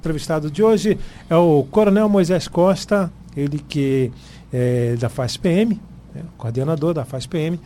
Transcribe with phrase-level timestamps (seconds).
[0.00, 4.10] entrevistado de hoje é o Coronel Moisés Costa, ele que
[4.52, 5.78] é da FASPM,
[6.14, 7.60] né, coordenador da FASPM,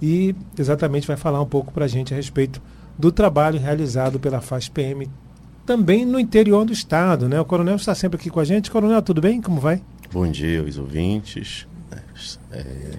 [0.00, 2.60] e exatamente vai falar um pouco para a gente a respeito
[2.98, 5.08] do trabalho realizado pela FASPM
[5.64, 7.28] também no interior do estado.
[7.28, 7.40] Né?
[7.40, 8.70] O Coronel está sempre aqui com a gente.
[8.70, 9.40] Coronel, tudo bem?
[9.40, 9.82] Como vai?
[10.12, 11.66] Bom dia, os ouvintes.
[12.50, 12.98] É,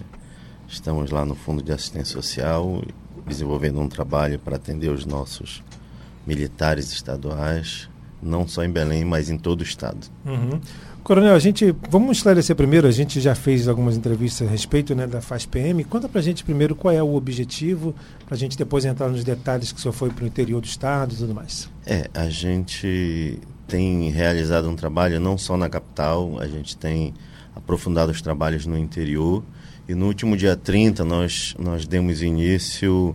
[0.67, 2.81] estamos lá no Fundo de Assistência Social,
[3.27, 5.63] desenvolvendo um trabalho para atender os nossos
[6.25, 7.89] militares estaduais,
[8.23, 10.07] não só em Belém, mas em todo o estado.
[10.25, 10.59] Uhum.
[11.03, 12.87] Coronel, a gente vamos esclarecer primeiro.
[12.87, 15.83] A gente já fez algumas entrevistas a respeito né, da FASPM.
[15.83, 17.93] Conta para a gente primeiro qual é o objetivo,
[18.25, 20.65] para a gente depois entrar nos detalhes que o senhor foi para o interior do
[20.65, 21.69] estado e tudo mais.
[21.85, 27.13] É, a gente tem realizado um trabalho não só na capital, a gente tem
[27.53, 29.43] aprofundado os trabalhos no interior.
[29.89, 33.13] E no último dia 30 nós, nós demos início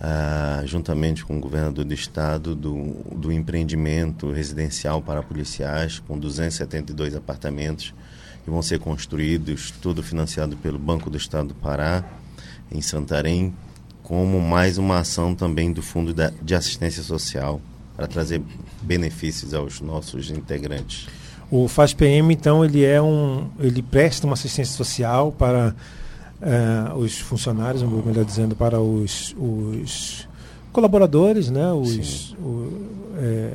[0.00, 7.14] ah, juntamente com o governador do estado, do, do empreendimento residencial para policiais, com 272
[7.14, 7.92] apartamentos
[8.42, 12.02] que vão ser construídos, tudo financiado pelo Banco do Estado do Pará,
[12.72, 13.54] em Santarém,
[14.02, 17.60] como mais uma ação também do Fundo de Assistência Social
[17.94, 18.40] para trazer
[18.80, 21.06] benefícios aos nossos integrantes.
[21.50, 25.74] O FASPM, então, ele é um, ele presta uma assistência social para
[26.40, 30.28] uh, os funcionários, melhor dizendo, para os, os
[30.72, 33.52] colaboradores, né, os, o, é,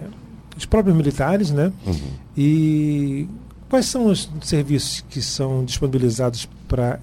[0.57, 1.71] os próprios militares, né?
[1.85, 2.09] Uhum.
[2.37, 3.27] E
[3.69, 6.99] quais são os serviços que são disponibilizados para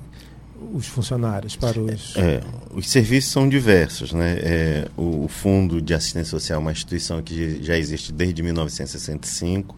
[0.72, 2.16] os funcionários, para os...
[2.16, 2.41] É,
[2.72, 4.38] os serviços são diversos, né?
[4.38, 9.77] É, o, o Fundo de Assistência Social é uma instituição que já existe desde 1965.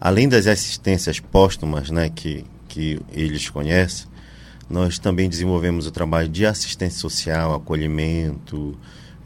[0.00, 4.06] Além das assistências póstumas, né, que, que eles conhecem,
[4.68, 8.78] nós também desenvolvemos o trabalho de assistência social, acolhimento,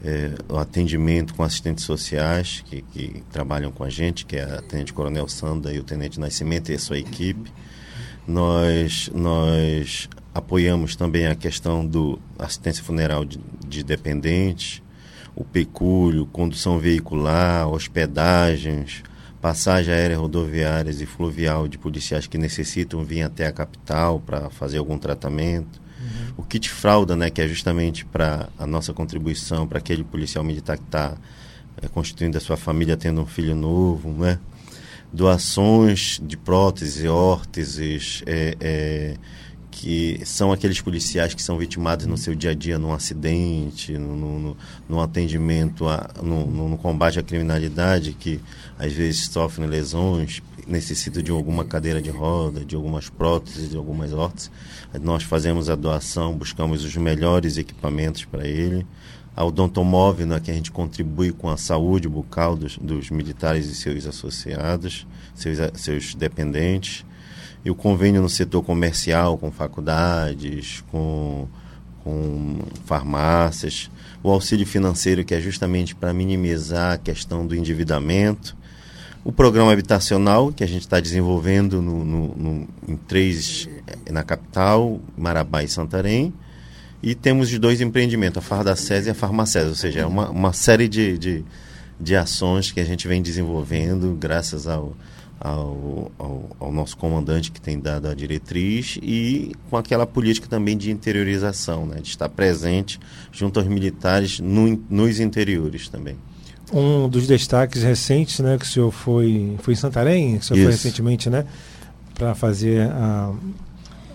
[0.03, 4.61] é, o atendimento com assistentes sociais que, que, trabalham com a gente, que é a
[4.61, 7.51] Tenente Coronel Sanda e o Tenente Nascimento e a sua equipe.
[8.27, 14.81] Nós, nós apoiamos também a questão do assistência funeral de, de dependentes,
[15.35, 19.03] o pecúlio, condução veicular, hospedagens,
[19.41, 24.77] passagem aérea, rodoviárias e fluvial de policiais que necessitam vir até a capital para fazer
[24.77, 25.81] algum tratamento.
[25.99, 26.33] Uhum.
[26.37, 30.77] O kit fralda, né, que é justamente para a nossa contribuição para aquele policial militar
[30.77, 31.15] que está
[31.81, 34.39] é, constituindo a sua família, tendo um filho novo, né?
[35.11, 39.15] Doações de próteses, órteses, é, é,
[39.79, 44.13] que são aqueles policiais que são vitimados no seu dia a dia num acidente, no,
[44.13, 44.57] no,
[44.89, 48.41] no atendimento, a, no, no, combate à criminalidade, que
[48.77, 54.11] às vezes sofrem lesões, necessitam de alguma cadeira de roda, de algumas próteses, de algumas
[54.11, 54.51] órteses.
[55.01, 58.85] Nós fazemos a doação, buscamos os melhores equipamentos para ele.
[59.33, 63.75] A odontomóvel, né, que a gente contribui com a saúde bucal dos, dos militares e
[63.75, 67.05] seus associados, seus, seus dependentes
[67.63, 71.47] e o convênio no setor comercial com faculdades, com,
[72.03, 73.89] com farmácias,
[74.23, 78.55] o auxílio financeiro que é justamente para minimizar a questão do endividamento,
[79.23, 84.23] o programa habitacional que a gente está desenvolvendo no, no, no, em três eh, na
[84.23, 86.33] capital, Marabá e Santarém,
[87.03, 90.29] e temos os dois empreendimentos, a Farda SES e a Farmacés, ou seja, é uma,
[90.29, 91.45] uma série de, de,
[91.99, 94.95] de ações que a gente vem desenvolvendo graças ao,
[95.39, 100.77] ao, ao, ao, nosso comandante que tem dado a diretriz e com aquela política também
[100.77, 102.99] de interiorização, né, de estar presente
[103.31, 106.17] junto aos militares no, nos interiores também.
[106.73, 110.57] Um dos destaques recentes, né, que o senhor foi, foi em Santarém, que o senhor
[110.57, 110.65] Isso.
[110.65, 111.45] foi recentemente, né,
[112.13, 113.33] para fazer a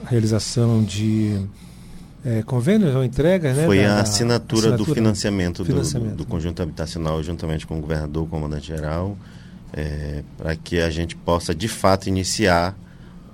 [0.07, 1.41] realização de
[2.25, 3.67] é, convênios ou entregas, né?
[3.67, 6.11] Foi da, a assinatura, assinatura do financiamento, financiamento.
[6.11, 9.17] Do, do, do, conjunto habitacional juntamente com o governador, comandante-geral,
[9.77, 12.77] é, para que a gente possa de fato iniciar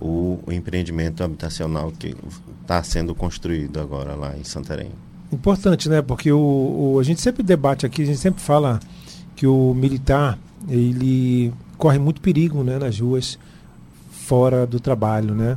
[0.01, 2.17] o, o empreendimento habitacional que
[2.62, 4.91] está sendo construído agora lá em Santarém.
[5.31, 6.01] Importante, né?
[6.01, 6.39] Porque o,
[6.95, 8.81] o, a gente sempre debate aqui, a gente sempre fala
[9.37, 13.39] que o militar ele corre muito perigo, né, nas ruas
[14.10, 15.57] fora do trabalho, né?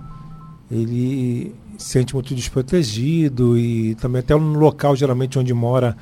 [0.69, 5.97] Ele se sente muito desprotegido e também até no local geralmente onde mora,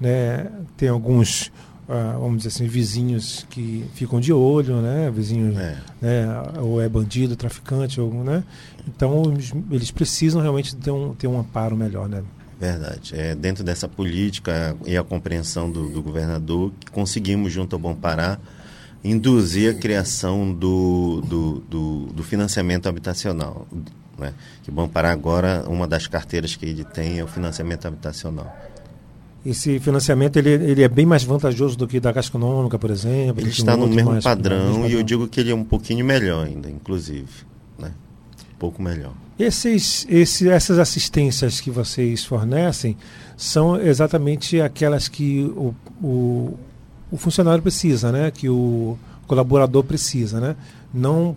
[0.00, 1.52] né, tem alguns
[1.88, 5.10] uh, vamos dizer assim, vizinhos que ficam de olho, né?
[5.10, 5.78] Vizinhos, é.
[6.00, 6.26] Né?
[6.60, 8.44] ou é bandido, traficante, ou, né?
[8.86, 9.34] Então
[9.70, 12.22] eles precisam realmente ter um, ter um amparo melhor, né?
[12.58, 13.14] Verdade.
[13.14, 18.38] É, dentro dessa política e a compreensão do, do governador, conseguimos, junto ao Bom Pará,
[19.04, 23.66] induzir a criação do, do, do, do financiamento habitacional.
[24.18, 24.32] Né?
[24.62, 28.54] Que Bom Pará agora, uma das carteiras que ele tem é o financiamento habitacional.
[29.50, 33.40] Esse financiamento ele, ele é bem mais vantajoso do que da Caixa Econômica, por exemplo.
[33.40, 36.04] Ele está no mesmo, mais, padrão, mesmo e eu digo que ele é um pouquinho
[36.04, 37.28] melhor ainda, inclusive.
[37.78, 37.92] Né?
[38.54, 39.12] Um pouco melhor.
[39.38, 42.96] Esses, esse, essas assistências que vocês fornecem
[43.36, 46.58] são exatamente aquelas que o, o,
[47.10, 48.30] o funcionário precisa, né?
[48.30, 50.40] que o colaborador precisa.
[50.40, 50.56] Né?
[50.92, 51.36] Não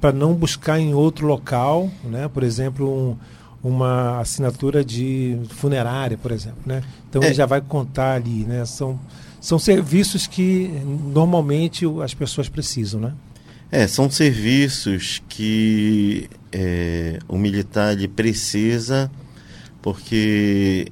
[0.00, 2.26] para não buscar em outro local, né?
[2.26, 3.16] por exemplo, um,
[3.62, 6.60] uma assinatura de funerária, por exemplo.
[6.64, 6.82] Né?
[7.08, 7.26] Então é.
[7.26, 8.44] ele já vai contar ali.
[8.44, 8.64] Né?
[8.64, 8.98] São,
[9.40, 10.70] são serviços que
[11.12, 13.00] normalmente as pessoas precisam.
[13.00, 13.12] Né?
[13.70, 19.10] É, são serviços que é, o militar ele precisa
[19.82, 20.86] porque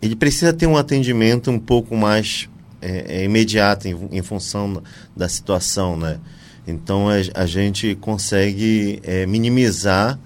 [0.00, 2.48] ele precisa ter um atendimento um pouco mais
[2.80, 4.82] é, é, imediato em, em, função
[5.16, 6.18] da situação, né?
[6.66, 10.18] Então a, a gente consegue é, minimizar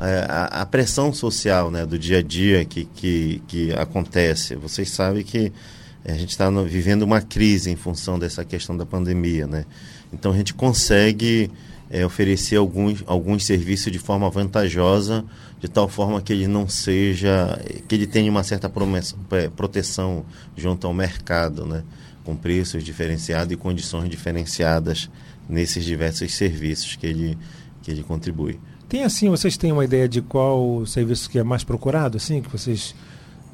[0.00, 4.54] a, a, pressão social né, do dia a dia que, que, que acontece.
[4.56, 5.52] Vocês sabem que
[6.04, 9.66] a gente está vivendo uma crise em função dessa questão da pandemia, né?
[10.10, 11.50] Então a gente consegue
[11.90, 15.24] é, oferecer alguns, alguns serviços de forma vantajosa,
[15.60, 20.24] de tal forma que ele não seja, que ele tenha uma certa promessa, é, proteção
[20.56, 21.82] junto ao mercado, né?
[22.24, 25.10] com preços diferenciados e condições diferenciadas
[25.48, 27.38] nesses diversos serviços que ele,
[27.82, 28.58] que ele contribui.
[28.90, 32.50] Tem assim, vocês têm uma ideia de qual serviço que é mais procurado, assim, que
[32.50, 32.92] vocês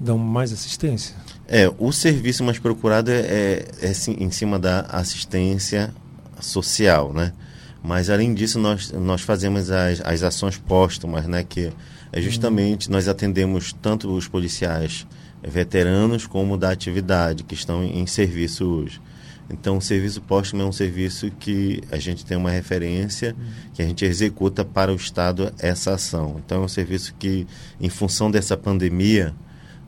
[0.00, 1.14] dão mais assistência?
[1.46, 5.94] É, o serviço mais procurado é, é, é em cima da assistência
[6.40, 7.34] social, né?
[7.82, 11.44] Mas além disso, nós, nós fazemos as, as ações póstumas, né?
[11.46, 11.70] Que
[12.10, 15.06] é justamente, nós atendemos tanto os policiais
[15.46, 19.02] veteranos como da atividade, que estão em, em serviço hoje.
[19.48, 23.34] Então, o serviço póstumo é um serviço que a gente tem uma referência,
[23.72, 26.40] que a gente executa para o Estado essa ação.
[26.44, 27.46] Então, é um serviço que,
[27.80, 29.34] em função dessa pandemia,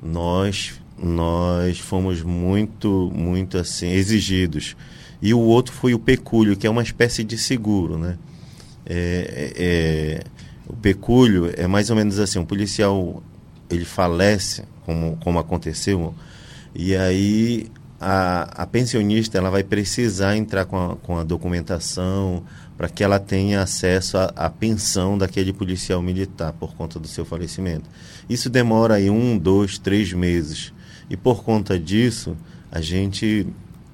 [0.02, 4.76] nós nós fomos muito, muito assim exigidos.
[5.22, 8.18] E o outro foi o pecúlio, que é uma espécie de seguro, né?
[8.84, 10.22] É, é, é
[10.66, 13.22] o pecúlio é mais ou menos assim, um policial
[13.70, 16.14] ele falece, como, como aconteceu,
[16.74, 17.70] e aí
[18.00, 22.44] a, a pensionista ela vai precisar entrar com a, com a documentação
[22.76, 27.90] para que ela tenha acesso à pensão daquele policial militar por conta do seu falecimento.
[28.28, 30.72] Isso demora aí um, dois, três meses.
[31.10, 32.36] E por conta disso,
[32.70, 33.46] a gente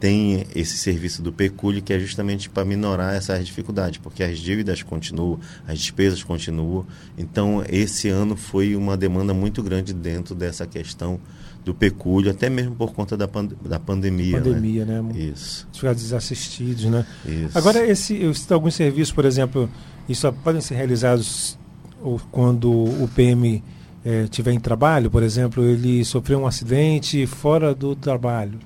[0.04, 4.82] tem esse serviço do pecúlio que é justamente para minorar essas dificuldades, porque as dívidas
[4.82, 6.84] continuam, as despesas continuam.
[7.16, 11.18] Então, esse ano foi uma demanda muito grande dentro dessa questão
[11.64, 14.40] do pecúlio, até mesmo por conta da, pand da pandemia.
[14.40, 14.44] Né?
[14.44, 15.00] Pandemia, né?
[15.00, 15.18] né?
[15.18, 15.66] Isso.
[15.72, 17.06] Ficar desassistidos, né?
[17.24, 17.56] Isso.
[17.56, 19.70] Agora, esse, eu cito alguns serviços, por exemplo,
[20.06, 21.58] isso podem ser realizados
[22.30, 23.64] quando o PM
[24.04, 28.58] é, tiver em trabalho, por exemplo, ele sofreu um acidente fora do trabalho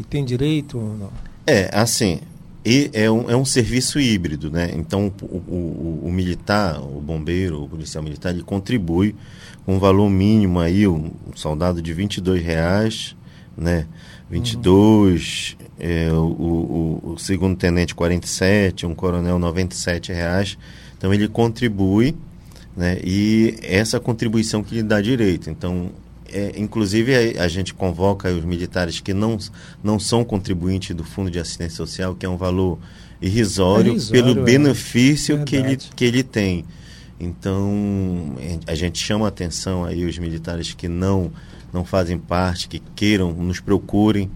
[0.00, 1.10] e tem direito ou não?
[1.46, 2.20] É, assim,
[2.64, 4.70] e é um, é um serviço híbrido, né?
[4.74, 9.14] Então, o, o, o, militar, o bombeiro, o policial militar, ele contribui
[9.64, 13.16] com um valor mínimo aí, um, soldado de 22 reais,
[13.56, 13.86] né?
[14.30, 15.66] 22, uhum.
[15.78, 20.58] é, o, o, o, segundo tenente 47, um coronel 97 reais.
[20.96, 22.14] Então, ele contribui,
[22.76, 22.98] né?
[23.02, 25.48] E essa contribuição que lhe dá direito.
[25.48, 25.90] Então,
[26.32, 29.38] é, inclusive a, a, gente convoca os militares que não,
[29.82, 32.78] não são contribuintes do Fundo de Assistência Social, que é um valor
[33.20, 34.44] irrisório, é irrisório pelo é.
[34.44, 36.64] benefício que, ele, que ele tem.
[37.18, 38.34] Então,
[38.66, 41.30] a gente chama a atenção aí os militares que não,
[41.72, 44.30] não fazem parte, que queiram, nos procurem,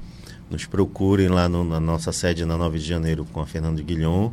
[0.50, 4.30] nos procurem lá no, na nossa sede na 9 de janeiro com a Fernando Guilhom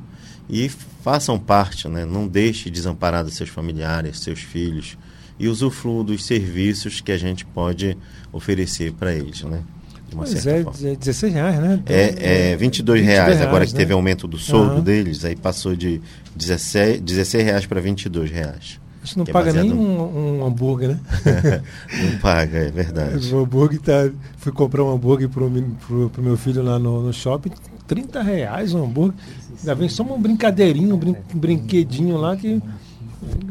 [0.50, 2.03] e façam parte, né?
[2.03, 4.97] não deixe desamparados seus familiares, seus filhos,
[5.41, 7.98] e usufruam dos serviços que a gente pode
[8.31, 9.63] oferecer para eles, né?
[10.07, 10.95] De uma pois é, forma.
[10.95, 11.83] 16 reais, né?
[11.88, 13.79] É, é 22 reais, reais agora que né?
[13.79, 14.83] teve aumento do soldo uhum.
[14.83, 16.00] deles, aí passou de
[16.36, 17.95] 16, 16 reais para R$
[18.31, 18.79] reais.
[19.01, 21.00] A gente não é paga é nem um, um, hambúrguer, né?
[22.03, 23.33] não paga, é verdade.
[23.33, 24.12] O hambúrguer tá.
[24.38, 25.50] Fui comprar um hambúrguer pro,
[25.88, 27.50] pro, pro meu filho lá no, no shopping,
[27.88, 29.15] 30 reais um hambúrguer.
[29.57, 32.62] Ainda vem só um brincadeirinho, brin, um brinquedinho lá que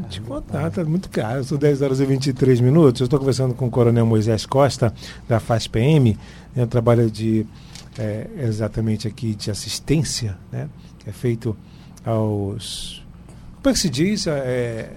[0.09, 1.45] te contar, tá muito caro.
[1.45, 3.01] São 10 horas e 23 minutos.
[3.01, 4.93] Eu estou conversando com o Coronel Moisés Costa,
[5.29, 6.17] da FASPM,
[6.55, 7.47] né, trabalho de
[7.99, 10.69] é, exatamente aqui de assistência, né?
[10.99, 11.57] Que é feito
[12.05, 13.03] aos.
[13.63, 14.27] Como é que se diz?
[14.27, 14.93] É,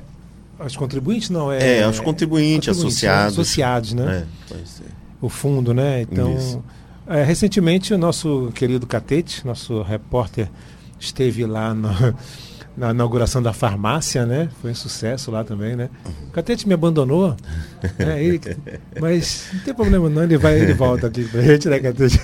[0.57, 1.51] aos contribuintes, não?
[1.51, 3.33] É, é aos contribuintes, contribuintes associados.
[3.33, 4.27] Associados, né?
[4.51, 4.57] É,
[5.21, 6.01] o fundo, né?
[6.01, 6.63] Então.
[7.05, 10.49] É, recentemente o nosso querido Catete, nosso repórter,
[10.97, 11.89] esteve lá no,
[12.75, 14.49] na inauguração da farmácia, né?
[14.61, 15.89] Foi um sucesso lá também, né?
[16.27, 17.35] O Catete me abandonou,
[17.99, 18.23] né?
[18.23, 18.39] Ele,
[18.99, 22.19] mas não tem problema não, ele vai, ele volta aqui pra gente, né, Catete?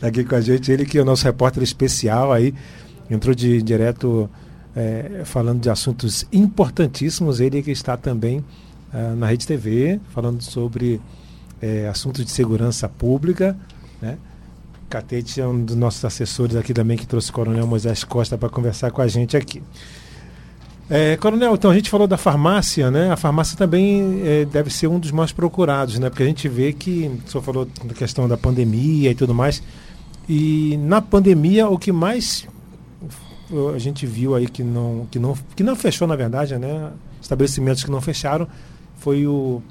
[0.00, 2.54] Tá aqui com a gente, ele que é o nosso repórter especial aí,
[3.10, 4.28] entrou de direto
[4.74, 8.38] é, falando de assuntos importantíssimos, ele que está também
[8.92, 11.00] uh, na Rede TV, falando sobre
[11.60, 13.56] é, assuntos de segurança pública,
[14.00, 14.16] né?
[14.92, 18.50] Catete é um dos nossos assessores aqui também que trouxe o Coronel Moisés Costa para
[18.50, 19.62] conversar com a gente aqui.
[20.90, 23.10] É, Coronel, então a gente falou da farmácia, né?
[23.10, 26.10] A farmácia também é, deve ser um dos mais procurados, né?
[26.10, 29.62] Porque a gente vê que o senhor falou da questão da pandemia e tudo mais.
[30.28, 32.46] E na pandemia o que mais
[33.74, 36.90] a gente viu aí que não que não que não fechou na verdade, né?
[37.18, 38.46] Estabelecimentos que não fecharam
[38.98, 39.62] foi o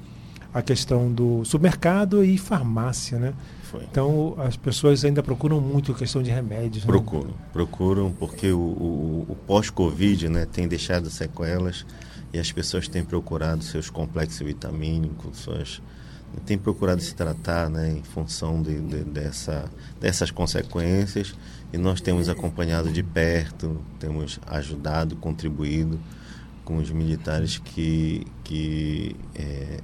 [0.52, 3.32] a questão do supermercado e farmácia, né?
[3.72, 3.82] Foi.
[3.90, 6.84] Então as pessoas ainda procuram muito a questão de remédios.
[6.84, 6.86] Né?
[6.86, 7.34] Procuram, né?
[7.54, 11.86] procuram porque o, o, o pós-Covid né, tem deixado sequelas
[12.34, 15.80] e as pessoas têm procurado seus complexos vitamínicos, suas
[16.46, 21.34] tem procurado se tratar né, em função de, de, dessa, dessas consequências
[21.72, 26.00] e nós temos acompanhado de perto, temos ajudado, contribuído
[26.64, 29.80] com os militares que, que é,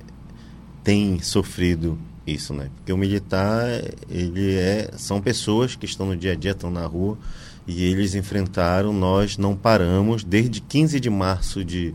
[0.82, 1.98] têm sofrido
[2.30, 2.70] isso, né?
[2.76, 3.66] Porque o militar,
[4.08, 7.18] ele é, são pessoas que estão no dia a dia, estão na rua
[7.66, 10.24] e eles enfrentaram, nós não paramos.
[10.24, 11.94] Desde 15 de março de,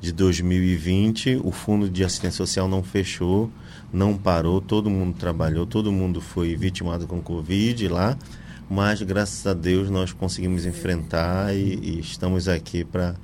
[0.00, 3.50] de 2020, o Fundo de Assistência Social não fechou,
[3.92, 8.18] não parou, todo mundo trabalhou, todo mundo foi vitimado com Covid lá,
[8.68, 13.14] mas graças a Deus nós conseguimos enfrentar e, e estamos aqui para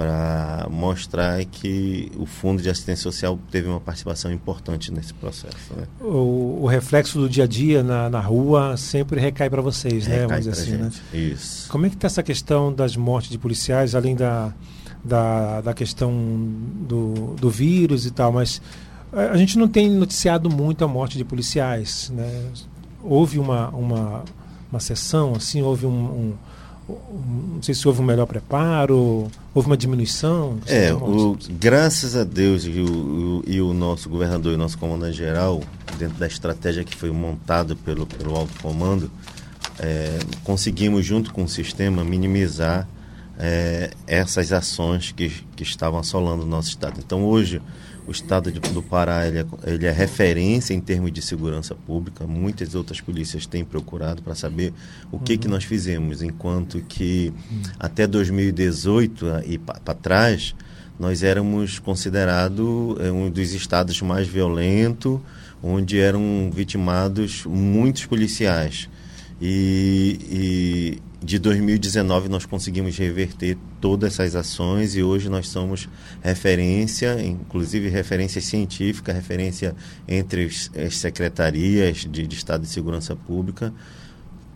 [0.00, 5.74] para mostrar que o Fundo de Assistência Social teve uma participação importante nesse processo.
[5.76, 5.84] Né?
[6.00, 10.22] O, o, reflexo do dia a dia na, na rua sempre recai para vocês, né?
[10.22, 10.40] recai né?
[10.40, 10.90] Vamos dizer assim, né?
[11.12, 11.68] Isso.
[11.68, 14.54] Como é que está essa questão das mortes de policiais, além da,
[15.04, 16.10] da, da questão
[16.88, 18.62] do, do vírus e tal, mas
[19.12, 22.46] a, a gente não tem noticiado muito a morte de policiais, né?
[23.02, 24.24] Houve uma, uma,
[24.72, 26.34] uma sessão, assim, houve um, um
[27.54, 30.58] não sei se houve um melhor preparo, houve uma diminuição?
[30.66, 35.62] É, o, graças a Deus e o, e o nosso governador e o nosso comandante-geral,
[35.98, 39.10] dentro da estratégia que foi montada pelo, pelo alto comando,
[39.78, 42.86] é, conseguimos, junto com o sistema, minimizar
[43.38, 47.00] é, essas ações que, que estavam assolando o nosso estado.
[47.04, 47.60] Então, hoje,
[48.10, 52.26] o estado de, do Pará ele é, ele é, referência em termos de segurança pública.
[52.26, 54.72] Muitas outras polícias têm procurado para saber
[55.12, 55.38] o que, uhum.
[55.38, 57.62] que nós fizemos, enquanto que uhum.
[57.78, 60.56] até 2018 e para trás
[60.98, 65.20] nós éramos considerados é, um dos estados mais violentos,
[65.62, 68.88] onde eram vitimados muitos policiais.
[69.40, 75.88] E, e, de 2019 nós conseguimos reverter todas essas ações e hoje nós somos
[76.22, 79.74] referência, inclusive referência científica, referência
[80.08, 83.72] entre as secretarias de, de Estado de Segurança Pública,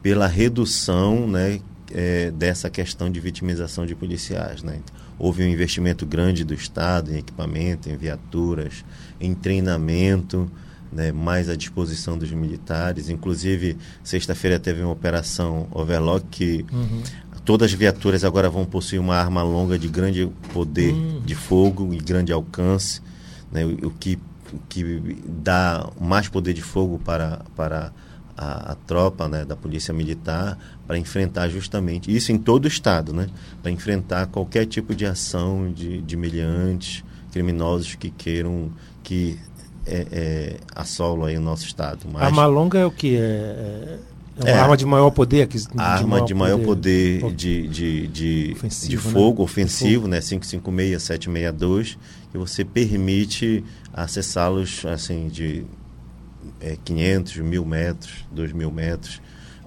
[0.03, 1.61] pela redução né,
[1.93, 4.63] é, dessa questão de vitimização de policiais.
[4.63, 4.81] Né?
[5.19, 8.85] Houve um investimento grande do Estado em equipamento, em viaturas,
[9.21, 10.51] em treinamento
[10.95, 13.09] né, mais à disposição dos militares.
[13.09, 17.03] Inclusive, sexta-feira teve uma operação Overlock que uhum.
[17.45, 21.21] todas as viaturas agora vão possuir uma arma longa de grande poder uhum.
[21.21, 23.03] de fogo e grande alcance,
[23.51, 24.19] né, o, o, que,
[24.53, 24.85] o que
[25.27, 27.93] dá mais poder de fogo para, para
[28.37, 33.13] a, a, tropa né, da polícia militar para enfrentar justamente isso em todo o estado,
[33.13, 33.27] né,
[33.61, 38.71] para enfrentar qualquer tipo de ação de, de miliantes, criminosos que queiram
[39.03, 39.39] que
[39.87, 42.07] é, é, assolo aí o nosso estado.
[42.11, 42.23] Mas...
[42.23, 43.17] Arma longa é o que?
[43.17, 43.99] É,
[44.37, 45.47] é uma é, arma de maior poder?
[45.47, 49.13] Que, de arma maior de maior poder, poder de, de, de, ofensivo, de né?
[49.13, 49.45] fogo né?
[49.45, 50.21] ofensivo, né?
[50.21, 51.99] 556, 762,
[52.33, 55.65] que você permite acessá-los assim, de
[56.61, 59.21] é, 500, mil metros, 2 mil metros,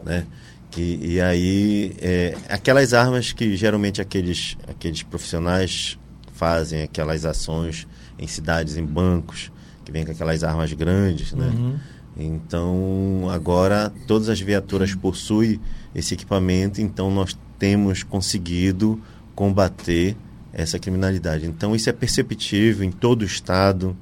[0.04, 0.26] né?
[0.70, 5.98] Que, e aí, é, aquelas armas que geralmente aqueles, aqueles profissionais
[6.34, 7.88] fazem, aquelas ações
[8.20, 9.50] em cidades, em bancos,
[9.88, 11.48] que vem com aquelas armas grandes, né?
[11.48, 11.79] Uhum.
[12.17, 15.62] Então, agora todas as viaturas possuem
[15.96, 19.01] esse equipamento, então nós temos conseguido
[19.34, 20.17] combater
[20.51, 21.46] essa criminalidade.
[21.46, 23.96] Então, isso é perceptível em todo o estado,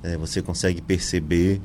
[0.00, 1.60] é, você consegue perceber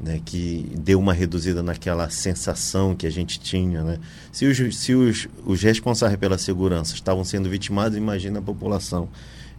[0.00, 3.82] né, que deu uma reduzida naquela sensação que a gente tinha.
[3.82, 3.98] Né?
[4.30, 9.08] Se, os, se os, os responsáveis pela segurança estavam sendo vitimados, imagina a população.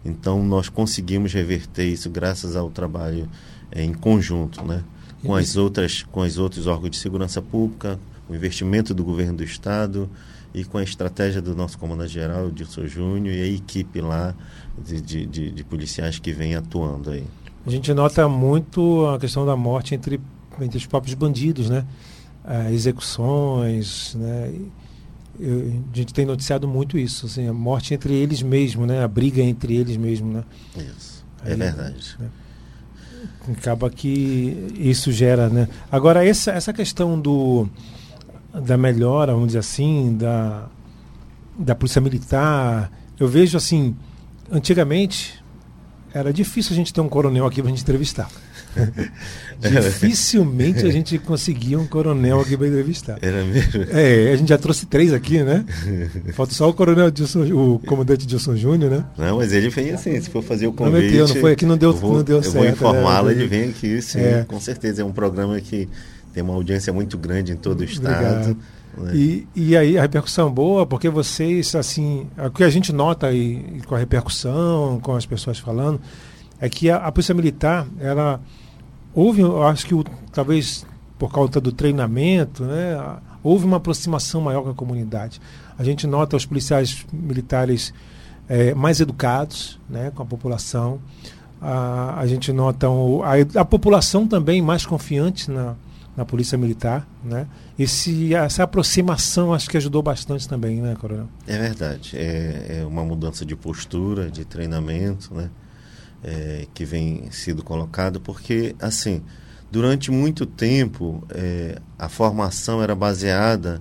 [0.04, 3.28] Então, nós conseguimos reverter isso graças ao trabalho
[3.70, 4.82] é, em conjunto, né?
[5.24, 7.98] com as outras, com os outros órgãos de segurança pública,
[8.28, 10.08] o investimento do governo do estado
[10.54, 14.34] e com a estratégia do nosso comandante-geral, o Dilson Júnior, e a equipe lá
[14.78, 17.24] de, de, de, policiais que vem atuando aí.
[17.66, 20.20] A gente nota muito a questão da morte entre,
[20.60, 21.84] entre os próprios bandidos, né?
[22.44, 24.54] Ah, execuções, né?
[25.38, 29.04] Eu, a gente tem noticiado muito isso, assim, a morte entre eles mesmos, né?
[29.04, 30.44] A briga entre eles mesmos, né?
[30.76, 32.16] Isso, é verdade.
[32.18, 32.28] Né?
[33.50, 35.68] Acaba que isso gera, né?
[35.90, 37.68] Agora, essa, essa questão do
[38.52, 40.66] da melhora, vamos dizer assim, da,
[41.58, 43.94] da polícia militar, eu vejo assim,
[44.50, 45.42] antigamente
[46.12, 48.28] era difícil a gente ter um coronel aqui para gente entrevistar.
[49.58, 53.18] Dificilmente a gente conseguia um coronel aqui para entrevistar.
[53.20, 53.84] Era mesmo?
[53.90, 55.64] É, a gente já trouxe três aqui, né?
[56.32, 59.04] Falta só o coronel Dilson, o comandante Dilson Júnior, né?
[59.16, 60.92] Não, mas ele vem assim, se for fazer o convite.
[60.92, 62.54] Prometeu, não foi aqui, não deu, vou, não deu eu certo.
[62.54, 62.70] vou né?
[62.70, 64.44] informá-lo, ele vem aqui, sim, é.
[64.46, 65.02] com certeza.
[65.02, 65.88] É um programa que
[66.32, 68.56] tem uma audiência muito grande em todo o estado.
[68.96, 69.14] Né?
[69.14, 73.80] E, e aí a repercussão boa, porque vocês, assim, o que a gente nota aí,
[73.86, 76.00] com a repercussão, com as pessoas falando,
[76.60, 78.40] é que a, a Polícia Militar, ela
[79.14, 80.86] houve, eu acho que o, talvez
[81.18, 82.96] por causa do treinamento, né,
[83.42, 85.40] houve uma aproximação maior com a comunidade.
[85.76, 87.92] A gente nota os policiais militares
[88.48, 91.00] é, mais educados né, com a população.
[91.60, 95.74] A, a gente nota o, a, a população também mais confiante na,
[96.16, 97.46] na polícia militar, né?
[97.78, 101.28] Esse, essa aproximação acho que ajudou bastante também, né, Coronel?
[101.46, 102.16] É verdade.
[102.16, 105.48] É, é uma mudança de postura, de treinamento, né?
[106.22, 109.22] É, que vem sido colocado, porque, assim,
[109.70, 113.80] durante muito tempo, é, a formação era baseada.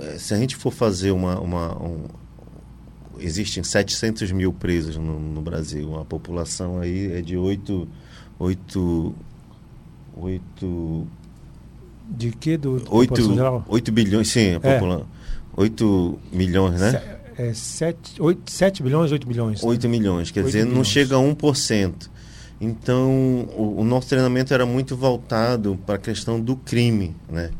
[0.00, 1.38] É, se a gente for fazer uma.
[1.40, 2.04] uma um,
[3.18, 7.88] existem 700 mil presos no, no, Brasil, a população aí é de 8.
[8.38, 9.14] 8,
[10.16, 11.06] 8
[12.08, 12.56] de que?
[12.56, 13.14] Do, 8,
[13.68, 14.74] 8 bilhões, sim, a é.
[14.74, 15.06] população.
[15.54, 17.18] 8 milhões, né?
[17.36, 19.62] É 7, 8, 7 bilhões, 8 milhões.
[19.62, 19.88] 8 né?
[19.88, 20.76] milhões, quer 8 dizer, milhões.
[20.76, 22.10] não chega a 1%.
[22.60, 27.50] Então, o, o, nosso treinamento era muito voltado para a questão do crime, né?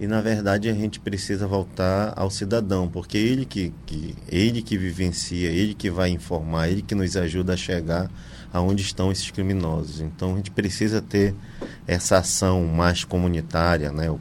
[0.00, 4.76] E, na verdade, a gente precisa voltar ao cidadão, porque ele que, que, ele que
[4.76, 8.10] vivencia, ele que vai informar, ele que nos ajuda a chegar
[8.52, 10.00] aonde estão esses criminosos.
[10.00, 11.34] Então a gente precisa ter
[11.86, 14.10] essa ação mais comunitária, né?
[14.10, 14.18] O,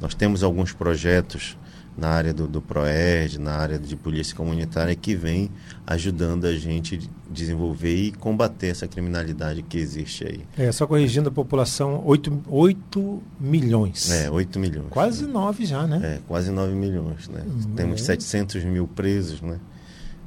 [0.00, 1.56] nós temos alguns projetos
[1.96, 5.50] na área do, do PROERD, na área de polícia comunitária, que vem
[5.86, 10.40] ajudando a gente desenvolver e combater essa criminalidade que existe aí.
[10.58, 14.10] É, só corrigindo a população, 8, 8 milhões.
[14.10, 14.88] É, 8 milhões.
[14.90, 15.32] Quase né?
[15.32, 16.00] 9 já, né?
[16.02, 17.42] É, quase 9 milhões, né?
[17.74, 18.04] Temos é.
[18.04, 19.58] 700 mil presos, né?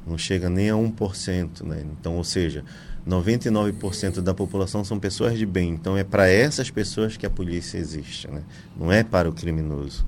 [0.06, 1.84] Não chega nem a 1%, né?
[1.92, 2.64] Então, ou seja,
[3.06, 5.70] 99% da população são pessoas de bem.
[5.70, 8.42] Então é para essas pessoas que a polícia existe, né?
[8.76, 10.04] não é para o criminoso.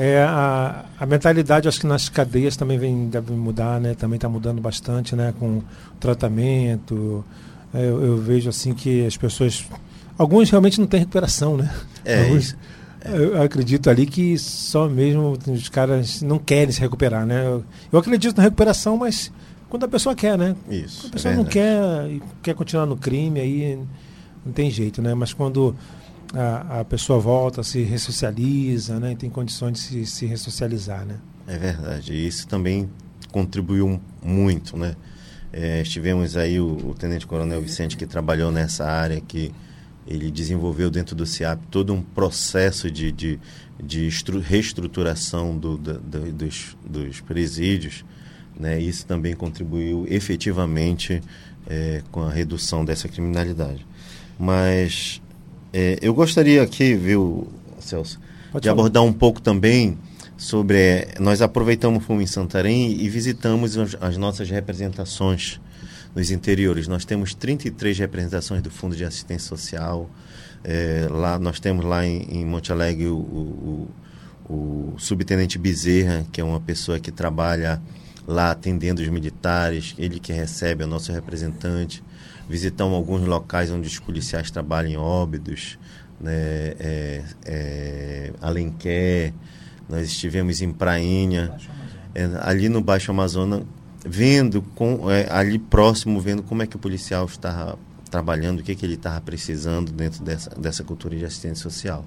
[0.00, 3.94] É, a, a mentalidade, acho que nas cadeias também vem, deve mudar, né?
[3.94, 5.34] Também está mudando bastante, né?
[5.36, 5.64] Com o
[5.98, 7.24] tratamento.
[7.74, 9.64] É, eu, eu, vejo assim que as pessoas.
[10.16, 11.68] Alguns realmente não têm recuperação, né?
[12.04, 12.56] É, Alguns,
[13.06, 17.44] eu acredito ali que só mesmo os caras não querem se recuperar, né?
[17.44, 19.32] Eu, eu acredito na recuperação, mas
[19.68, 20.54] quando a pessoa quer, né?
[20.70, 21.02] Isso.
[21.02, 23.78] Quando a pessoa é não quer e quer continuar no crime, aí
[24.46, 25.12] não tem jeito, né?
[25.12, 25.74] Mas quando
[26.34, 29.12] a, a pessoa volta, se ressocializa, né?
[29.12, 31.16] E tem condições de se, se ressocializar, né?
[31.46, 32.14] É verdade.
[32.14, 32.88] Isso também
[33.30, 34.96] contribuiu muito, né?
[35.52, 39.52] É, estivemos aí o, o Tenente Coronel Vicente que trabalhou nessa área que
[40.06, 43.40] ele desenvolveu dentro do CIAP todo um processo de, de,
[43.82, 44.08] de
[44.42, 45.98] reestruturação do, do,
[46.32, 48.04] dos, dos presídios
[48.58, 48.80] né?
[48.80, 51.22] Isso também contribuiu efetivamente
[51.66, 53.86] é, com a redução dessa criminalidade.
[54.38, 55.22] Mas
[55.72, 57.48] é, eu gostaria aqui, viu,
[57.80, 58.18] Celso,
[58.52, 58.80] Pode de falar.
[58.80, 59.98] abordar um pouco também
[60.36, 60.78] sobre.
[60.78, 65.60] É, nós aproveitamos o Fumo em Santarém e visitamos as, as nossas representações
[66.14, 66.88] nos interiores.
[66.88, 70.08] Nós temos 33 representações do Fundo de Assistência Social.
[70.64, 73.90] É, lá nós temos lá em, em Monte Alegre o, o,
[74.48, 77.80] o, subtenente Bezerra, que é uma pessoa que trabalha
[78.26, 82.02] lá atendendo os militares, ele que recebe, é o nosso representante.
[82.48, 85.78] Visitamos alguns locais onde os policiais trabalham em Óbidos,
[86.20, 86.32] né,
[86.80, 89.32] é, é, Alenquer,
[89.88, 91.56] nós estivemos em Prainha,
[92.14, 93.62] é, ali no Baixo Amazonas,
[94.04, 97.76] vendo, com, é, ali próximo, vendo como é que o policial está
[98.10, 102.04] trabalhando, o que, que ele estava precisando dentro dessa, dessa cultura de assistência social.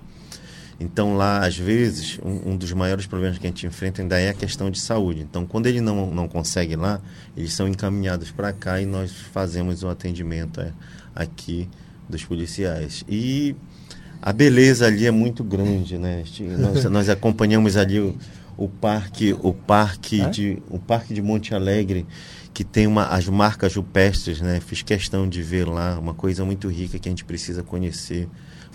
[0.81, 4.29] Então, lá, às vezes, um, um, dos maiores problemas que a gente enfrenta ainda é
[4.29, 5.21] a questão de saúde.
[5.21, 6.99] Então, quando ele não, não consegue lá,
[7.37, 10.73] eles são encaminhados para cá e nós fazemos o atendimento é,
[11.13, 11.69] aqui
[12.09, 13.05] dos policiais.
[13.07, 13.55] E
[14.19, 16.23] a beleza ali é muito grande, né?
[16.57, 18.17] Nós, nós acompanhamos ali o,
[18.57, 20.29] o parque, o parque É?
[20.29, 22.07] de, o parque de Monte Alegre
[22.53, 24.59] que tem uma, as marcas rupestres, né?
[24.59, 28.27] Fiz questão de ver lá, uma coisa muito rica que a gente precisa conhecer,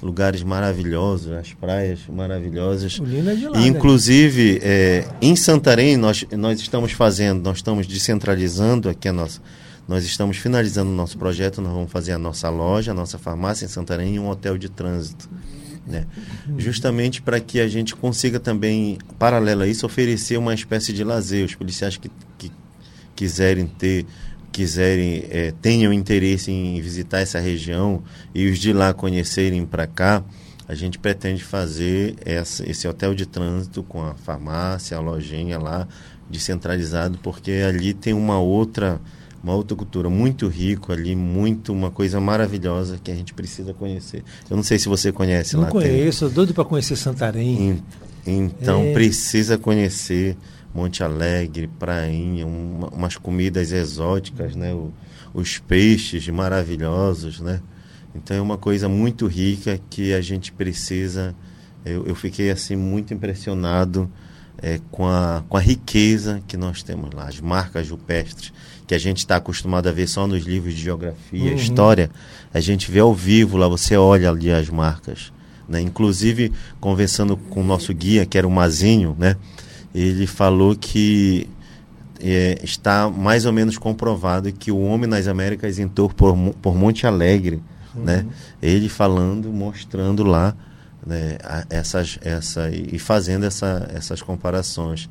[0.03, 2.99] lugares maravilhosos, as praias maravilhosas.
[2.99, 3.59] O lindo é de lá.
[3.59, 3.67] E, né?
[3.67, 9.41] inclusive, é, em Santarém, nós, nós estamos fazendo, nós estamos descentralizando aqui a nossa.
[9.89, 13.67] Nós estamos finalizando o nosso projeto, nós vamos fazer a nossa loja, a nossa farmácia
[13.67, 15.31] em Santarém e um hotel de trânsito.
[15.87, 16.05] Né?
[16.59, 21.45] Justamente para que a gente consiga também, paralelo a isso, oferecer uma espécie de lazer.
[21.45, 22.51] Os policiais que, que
[23.15, 24.05] quiserem ter,
[24.53, 28.03] quiserem, é, tenham interesse em visitar essa região
[28.35, 30.25] e os de lá conhecerem para cá,
[30.69, 35.87] a gente pretende fazer essa, esse hotel de trânsito com a farmácia, a lojinha lá,
[36.29, 39.01] descentralizado, porque ali tem uma outra
[39.45, 44.25] uma outra cultura muito rico ali, muito uma coisa maravilhosa que a gente precisa conhecer.
[44.51, 45.71] Eu não sei se você conhece Não lá.
[45.71, 47.81] tem- conheço, doido para conhecer Santarém.
[48.27, 48.93] En- Então É.
[48.93, 50.37] precisa conhecer
[50.77, 54.75] Monte Alegre, Prainha, uma- umas comidas exóticas, né?
[54.75, 54.93] O-
[55.33, 57.61] os peixes maravilhosos, né?
[58.15, 61.35] Então é uma coisa muito rica que a gente precisa.
[61.85, 64.11] Eu, eu fiquei assim muito impressionado
[64.62, 68.53] é, com, a, com a riqueza que nós temos lá, as marcas rupestres
[68.87, 71.57] que a gente está acostumado a ver só nos livros de geografia, Uhum.
[71.57, 72.11] história.
[72.55, 75.31] A gente vê ao vivo lá, você olha ali as marcas.
[75.69, 75.81] Né?
[75.83, 79.37] Inclusive, conversando com o nosso guia, que era o Mazinho, né?
[79.99, 81.49] Ele falou que
[82.21, 87.07] é, está mais ou menos comprovado que o homem nas Américas entrou por, por Monte
[87.07, 87.63] Alegre.
[87.95, 88.27] Né?
[88.61, 90.55] Ele falando, mostrando lá
[91.07, 91.39] né,
[91.71, 95.09] essas, essa, e fazendo essa, essas comparações.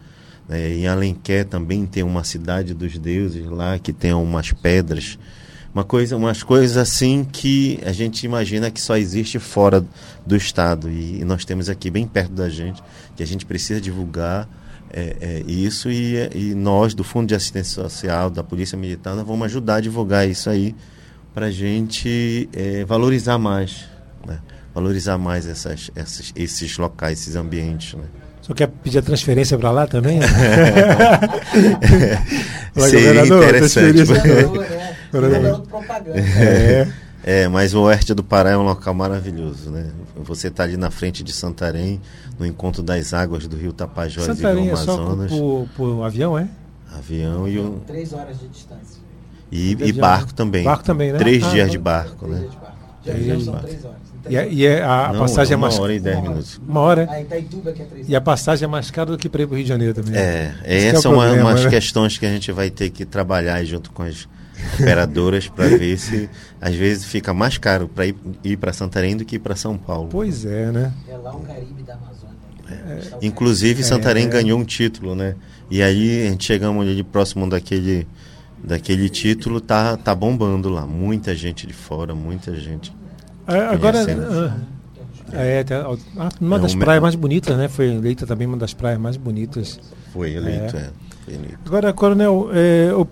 [0.47, 0.71] né?
[0.71, 5.17] Em Alenquer também tem uma cidade dos deuses lá que tem umas pedras
[5.73, 9.85] uma coisa, umas coisas assim que a gente imagina que só existe fora
[10.25, 12.81] do estado e, e nós temos aqui bem perto da gente
[13.13, 14.47] que a gente precisa divulgar
[14.95, 19.27] é, é, isso e, e nós do Fundo de Assistência Social da Polícia Militar nós
[19.27, 20.73] vamos ajudar a divulgar isso aí
[21.33, 23.89] para a gente é, valorizar mais,
[24.25, 24.39] né?
[24.73, 27.95] valorizar mais essas, essas, esses locais, esses ambientes.
[27.95, 28.05] Né?
[28.41, 30.19] Só quer pedir a transferência para lá também?
[32.73, 34.05] Vai, Seria governador, interessante.
[34.05, 34.15] transferência.
[34.15, 34.65] Governador?
[35.11, 35.41] Governador.
[35.41, 36.19] Garoto propaganda.
[36.19, 36.87] É.
[37.27, 39.89] É, mas o Oeste do Pará é um local maravilhoso, né?
[40.17, 41.99] Você está ali na frente de Santarém,
[42.37, 46.03] no encontro das águas do rio Tapajós Santarém e é do só Amazonas, por, por
[46.03, 46.47] avião, é?
[46.95, 49.01] avião e, o, Três horas de distância.
[49.51, 50.33] e, e barco né?
[50.35, 50.63] também.
[50.63, 51.17] Barco também, né?
[51.17, 51.71] Três Ah, dias não.
[51.71, 52.39] de barco, Três né?
[52.41, 52.77] dias de barco.
[53.03, 53.67] Três de são barco.
[53.67, 53.97] três horas.
[54.29, 56.29] E, é- e é a, a Não, passagem é uma mais hora e dez Uma
[56.29, 56.61] minutos.
[56.67, 57.07] Uma hora, é?
[57.09, 59.47] Ah, Itaituba que é três E a passagem é mais cara do que para ir
[59.47, 60.15] para o Rio de Janeiro também.
[60.15, 61.69] É, que é essas o são uma- problema, umas né?
[61.71, 64.27] questões que a gente vai ter que trabalhar junto com as
[64.73, 69.23] operadoras para ver se às vezes fica mais caro para ir, ir para Santarém do
[69.25, 70.09] que ir para São Paulo.
[70.11, 70.91] Pois é, né?
[71.07, 72.35] É lá o Caribe da Amazônia.
[73.21, 74.29] O Inclusive, É, Santarém é.
[74.29, 75.35] ganhou um título, né?
[75.69, 78.07] E aí a gente chegamos ali próximo daquele,
[78.63, 80.85] daquele título, tá, tá bombando lá.
[80.85, 82.91] Muita gente de fora, muita gente.
[83.47, 84.03] É, Agora,
[85.37, 85.65] é,
[86.41, 87.67] uma É, das me- praias mais bonitas, né?
[87.67, 89.79] Foi eleita também uma das praias mais bonitas.
[90.13, 90.89] Foi eleito, é.
[91.25, 91.59] foi eleito.
[91.65, 93.07] Agora, Coronel, é, eu-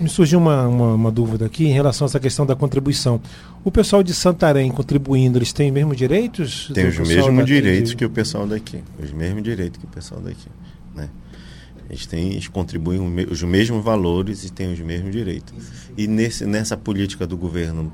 [0.00, 3.20] me surgiu uma, uma, uma dúvida aqui em relação a essa questão da contribuição.
[3.62, 6.70] O pessoal de Santarém contribuindo, eles têm os mesmos direitos?
[6.74, 8.82] Tem os mesmos direitos de- que o pessoal daqui.
[9.02, 10.48] Os mesmos direitos que o pessoal daqui.
[10.94, 11.08] Né?
[11.90, 15.52] Eles, têm, eles contribuem os mesmos valores e têm os mesmos direitos.
[15.96, 17.92] E nesse, nessa política do governo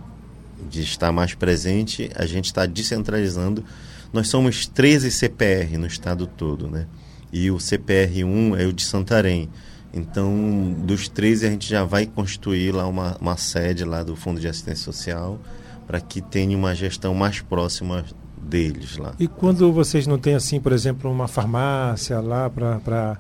[0.69, 3.65] de estar mais presente, a gente está descentralizando.
[4.13, 6.87] Nós somos 13 CPR no estado todo, né?
[7.33, 9.49] E o CPR1 é o de Santarém.
[9.93, 14.41] Então, dos 13, a gente já vai constituir lá uma, uma sede lá do Fundo
[14.41, 15.41] de Assistência Social
[15.87, 18.05] para que tenha uma gestão mais próxima
[18.41, 19.15] deles lá.
[19.19, 23.19] E quando vocês não têm, assim, por exemplo, uma farmácia lá para.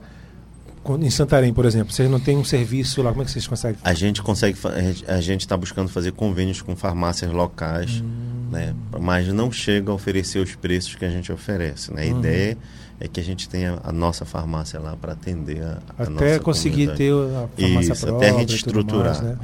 [0.96, 3.78] Em Santarém, por exemplo, vocês não têm um serviço lá, como é que vocês conseguem?
[3.82, 4.56] A gente consegue,
[5.06, 8.48] a gente- está buscando fazer convênios com farmácias locais, Hum.
[8.50, 8.74] né?
[9.00, 12.08] Mas não chega a oferecer os preços que a gente oferece, né?
[12.08, 12.18] A Uhum.
[12.20, 12.56] ideia
[13.00, 16.40] é que a gente tenha a nossa farmácia lá para atender a, a Até nossa
[16.40, 16.98] conseguir comunidade.
[16.98, 19.04] ter a farmácia Isso, até a própria gente e tudo estruturar.
[19.04, 19.38] mais, né?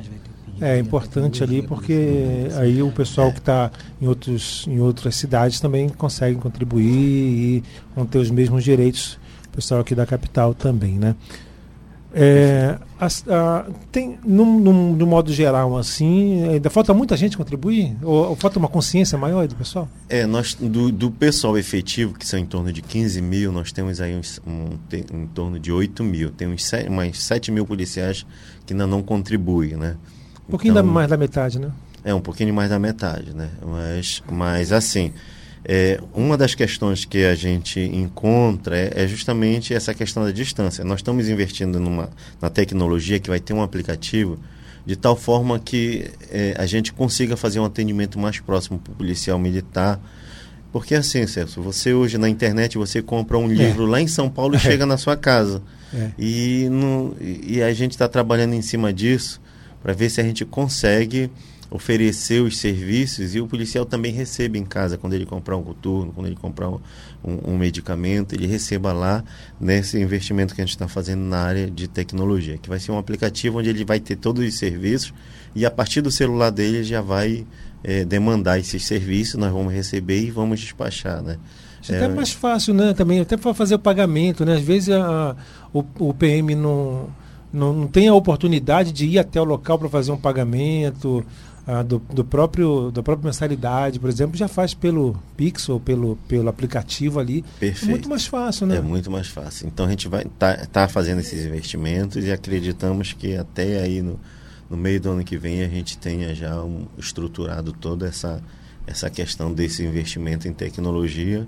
[0.61, 5.89] É importante ali porque aí o pessoal que está em, outros, em outras cidades também
[5.89, 7.63] consegue contribuir e
[7.95, 9.19] vão ter os mesmos direitos,
[9.55, 11.15] pessoal aqui da capital também, né?
[12.17, 17.97] É, as- a- tem, num, num, de modo geral, assim, ainda falta muita gente contribuir?
[18.03, 19.89] Ou, ou falta uma consciência maior do pessoal?
[20.09, 24.01] É, nós do, do pessoal efetivo, que são em torno de 15 mil, nós temos
[24.01, 26.31] aí uns, um, tem- em torno de 8 mil.
[26.31, 28.25] Tem uns 7, mais 7 mil policiais
[28.65, 29.97] que ainda não contribuem, né?
[30.47, 31.73] Um pouquinho Então, mais da metade, né?
[32.05, 33.49] É, um pouquinho mais da metade, né?
[33.67, 35.13] Mas, mas assim,
[35.67, 40.85] É, uma das questões que a gente encontra é, é, justamente essa questão da distância.
[40.85, 44.39] Nós estamos investindo numa, na tecnologia que vai ter um aplicativo
[44.85, 48.95] de tal forma que é, a gente consiga fazer um atendimento mais próximo para o
[48.95, 49.99] policial militar.
[50.71, 53.91] Porque assim, Celso, você hoje na internet você compra um livro é.
[53.91, 55.63] lá em São Paulo e chega na sua casa.
[55.95, 56.11] É.
[56.19, 59.41] E, no, e a gente está trabalhando em cima disso
[59.83, 61.31] para ver se a gente consegue
[61.71, 66.13] oferecer os serviços e o policial também recebe em casa quando ele comprar um coturno,
[66.13, 66.81] quando ele comprar um,
[67.25, 69.25] um, um medicamento, ele receba lá
[69.61, 72.99] nesse investimento que a gente está fazendo na área de tecnologia, que vai ser um
[72.99, 75.13] aplicativo onde ele vai ter todos os serviços
[75.55, 77.47] e a partir do celular dele já vai
[77.83, 81.39] é, demandar esses serviços, nós vamos receber e vamos despachar, né?
[81.89, 82.95] É, até mais fácil, né?
[82.95, 84.55] Também até para fazer o pagamento, né?
[84.55, 85.37] Às vezes a,
[85.73, 87.09] o, o PM não,
[87.53, 91.25] não, não tem a oportunidade de ir até o local para fazer um pagamento
[91.67, 96.17] ah, do, do, próprio da própria mensalidade, por exemplo, já faz pelo Pix ou pelo,
[96.29, 97.43] pelo aplicativo ali.
[97.59, 97.87] Perfeito.
[97.87, 98.77] É muito mais fácil, né?
[98.77, 99.67] É muito mais fácil.
[99.67, 104.21] Então a gente vai tá, tá fazendo esses investimentos e acreditamos que até aí no,
[104.69, 108.43] no meio do ano que vem a gente tenha já um, estruturado toda essa,
[108.87, 111.47] essa questão desse investimento em tecnologia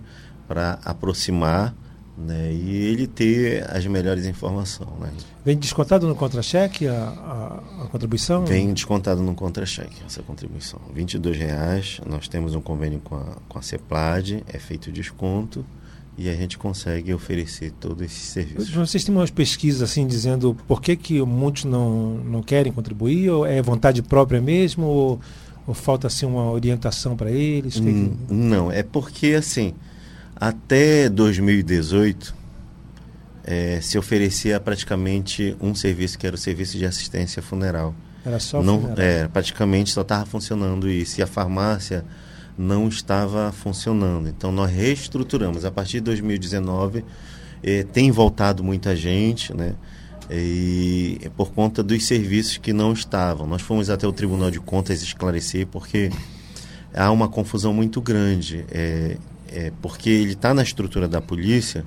[0.49, 1.75] para aproximar
[2.17, 4.89] né, e ele ter as melhores informações.
[4.99, 5.11] Né?
[5.45, 8.45] Vem descontado no contra-cheque a, a, a, contribuição?
[8.47, 10.81] Vem descontado no contra-cheque essa contribuição.
[10.95, 12.01] R$ reais.
[12.07, 15.65] Nós temos um convênio com a, com a CEPLAD, é feito desconto
[16.19, 18.71] e a gente consegue oferecer todos esses serviços.
[18.71, 23.29] Vocês têm umas pesquisas assim dizendo por que, que muitos não, não querem contribuir?
[23.29, 24.87] Ou é vontade própria mesmo?
[24.87, 25.21] Ou,
[25.67, 27.79] ou falta assim uma orientação para eles?
[27.79, 28.35] Hum, que...
[28.35, 29.75] Não, é porque assim
[30.37, 32.35] até 2018,
[33.44, 37.94] é, se oferecia praticamente um serviço que era o serviço de assistência funeral.
[38.25, 39.05] Era só não, funeral.
[39.05, 41.20] É, praticamente só estava funcionando isso.
[41.20, 42.05] E a farmácia
[42.59, 44.29] não estava funcionando.
[44.29, 45.64] Então nós reestruturamos.
[45.64, 47.05] A partir de 2019
[47.62, 49.75] é, tem voltado muita gente, né?
[50.29, 53.46] E é por conta dos serviços que não estavam.
[53.46, 56.11] Nós fomos até o Tribunal de Contas esclarecer porque
[56.92, 58.64] há uma confusão muito grande.
[58.72, 59.16] É,
[59.49, 61.85] é, porque ele está na estrutura da polícia,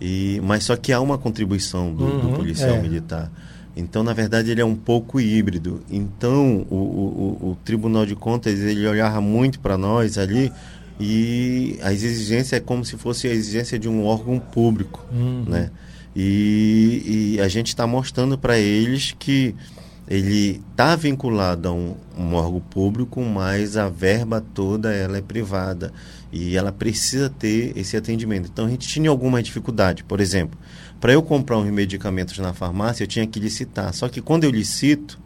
[0.00, 2.80] e, mas só que há uma contribuição do, uhum, do policial é.
[2.82, 3.30] militar.
[3.76, 5.82] Então, na verdade, ele é um pouco híbrido.
[5.90, 10.52] Então, o, o, o Tribunal de Contas ele olhava muito para nós ali
[11.00, 15.44] e a exigência é como se fosse a exigência de um órgão público, uhum.
[15.46, 15.70] né?
[16.14, 19.54] E, e a gente está mostrando para eles que
[20.06, 25.92] ele está vinculado a um, um, órgão público, mas a verba toda ela é privada
[26.32, 28.48] e ela precisa ter esse atendimento.
[28.50, 30.02] Então a gente tinha alguma dificuldade.
[30.02, 30.58] Por exemplo,
[30.98, 33.92] para eu comprar uns medicamentos na farmácia, eu tinha que licitar.
[33.92, 35.20] Só que quando eu licito,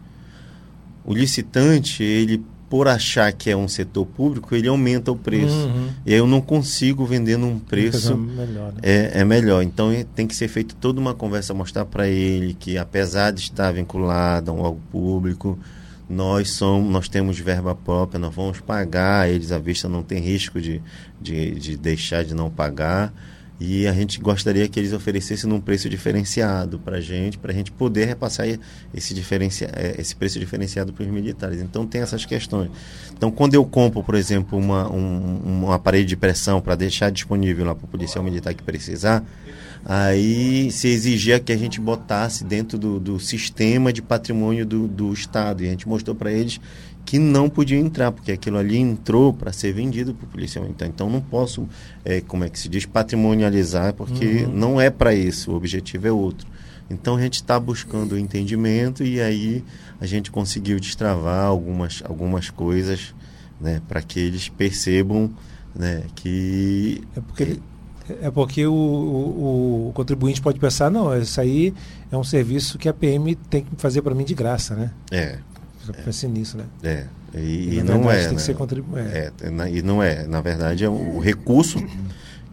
[1.04, 5.54] o licitante, ele por achar que é um setor público, ele aumenta o preço.
[5.54, 5.88] Uhum.
[6.04, 8.16] E aí eu não consigo vender num preço.
[8.16, 8.80] Melhor, né?
[8.82, 9.62] é, é melhor.
[9.62, 13.70] Então tem que ser feita toda uma conversa, mostrar para ele que, apesar de estar
[13.72, 15.58] vinculado a um órgão público,
[16.08, 20.60] nós somos, nós temos verba própria, nós vamos pagar eles à vista, não tem risco
[20.60, 20.80] de,
[21.20, 23.12] de, de deixar de não pagar
[23.58, 27.54] e a gente gostaria que eles oferecessem num preço diferenciado para a gente, para a
[27.54, 28.46] gente poder repassar
[28.92, 31.62] esse, diferencia, é, esse preço diferenciado para os militares.
[31.62, 32.70] Então tem essas questões.
[33.16, 37.64] Então quando eu compro, por exemplo, uma, um, um aparelho de pressão para deixar disponível
[37.64, 39.24] lá para o policial militar que precisar,
[39.88, 45.12] aí se exigia que a gente botasse dentro do, do sistema de patrimônio do, do
[45.12, 45.62] Estado.
[45.62, 46.60] E a gente mostrou para eles
[47.04, 50.88] que não podiam entrar, porque aquilo ali entrou para ser vendido para o policial militar.
[50.88, 51.68] Então não posso,
[52.04, 54.52] é, como é que se diz, patrimonializar, porque uhum.
[54.52, 56.48] não é para isso, o objetivo é outro.
[56.90, 59.64] Então a gente está buscando o entendimento e aí
[60.00, 63.14] a gente conseguiu destravar algumas, algumas coisas
[63.60, 65.30] né, para que eles percebam
[65.74, 67.02] né, que.
[67.16, 67.60] É porque,
[68.22, 71.74] é porque o, o, o, contribuinte pode pensar, não, isso aí
[72.10, 74.90] é um serviço que a PM tem que fazer para mim de graça, né?
[75.10, 75.38] É.
[75.84, 76.30] Já é.
[76.30, 76.64] nisso, né?
[76.82, 77.04] É.
[77.34, 78.20] E, e não verdade, é.
[78.22, 78.34] Tem né?
[78.36, 79.30] que ser contribu é.
[79.40, 79.70] é.
[79.70, 80.26] E não é.
[80.26, 81.84] Na verdade, é o recurso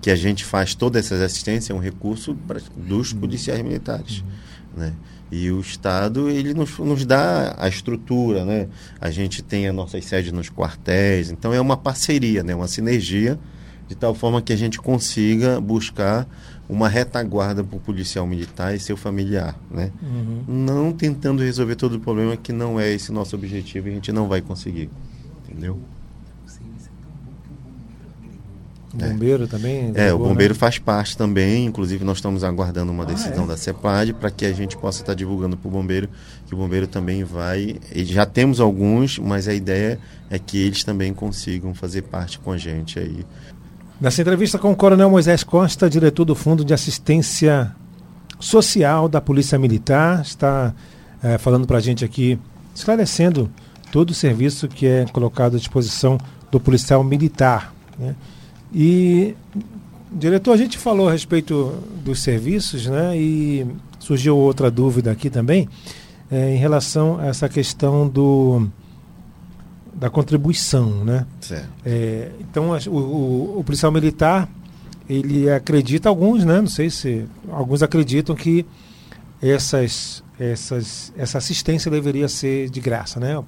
[0.02, 4.20] que a gente faz toda essa assistência é um recurso pra, dos policiais militares.
[4.20, 4.80] Uhum.
[4.82, 4.94] Né?
[5.32, 8.68] E o Estado, ele nos, nos dá a estrutura, né?
[9.02, 12.54] A gente tem as nossas sedes nos quartéis, então é uma parceria, né?
[12.54, 13.40] Uma sinergia,
[13.88, 16.28] de tal forma que a gente consiga buscar
[16.68, 19.92] uma retaguarda para o policial militar e seu familiar, né?
[20.02, 20.44] Uhum.
[20.48, 24.12] Não tentando resolver todo o problema que não é esse nosso objetivo e a gente
[24.12, 24.90] não vai conseguir,
[25.46, 25.80] entendeu?
[28.94, 29.48] O bombeiro é.
[29.48, 29.92] também?
[29.96, 30.60] É, o bombeiro né?
[30.60, 31.66] faz parte também.
[31.66, 33.48] Inclusive, nós estamos aguardando uma ah, decisão é?
[33.48, 36.08] da CEPAD para que a gente possa estar divulgando para o bombeiro
[36.46, 37.78] que o bombeiro também vai.
[37.92, 42.52] E já temos alguns, mas a ideia é que eles também consigam fazer parte com
[42.52, 43.26] a gente aí
[44.02, 47.74] Nessa entrevista com o Coronel Moisés Costa, diretor do Fundo de Assistência
[48.40, 50.74] Social da Polícia Militar, está
[51.22, 52.38] eh, falando para a gente aqui,
[52.76, 53.50] esclarecendo
[53.92, 56.18] todo o serviço que é colocado à disposição
[56.52, 57.74] do policial militar.
[57.98, 58.16] Né?
[58.74, 59.36] E,
[60.12, 61.72] diretor, a gente falou a respeito
[62.04, 63.16] dos serviços, né?
[63.16, 63.66] E
[64.00, 65.70] surgiu outra dúvida aqui também,
[66.32, 68.68] eh, em relação a essa questão do
[69.94, 71.26] da contribuição, né?
[71.86, 74.50] É, então o, o, o, policial militar
[75.08, 76.60] ele acredita alguns, né?
[76.62, 78.66] Não sei se alguns acreditam que
[79.42, 83.42] essas, essas, essa assistência deveria ser de graça, né?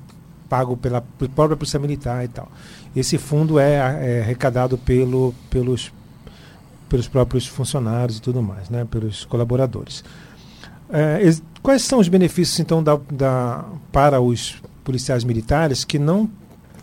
[0.48, 1.02] Pago pela
[1.34, 2.52] própria polícia militar e tal.
[2.96, 5.92] Esse fundo é, é arrecadado pelo, pelos
[6.90, 8.86] pelos próprios funcionários e tudo mais, né?
[8.90, 10.04] Pelos colaboradores.
[10.90, 11.20] É,
[11.62, 16.30] quais são os benefícios então da, da para os policiais militares que não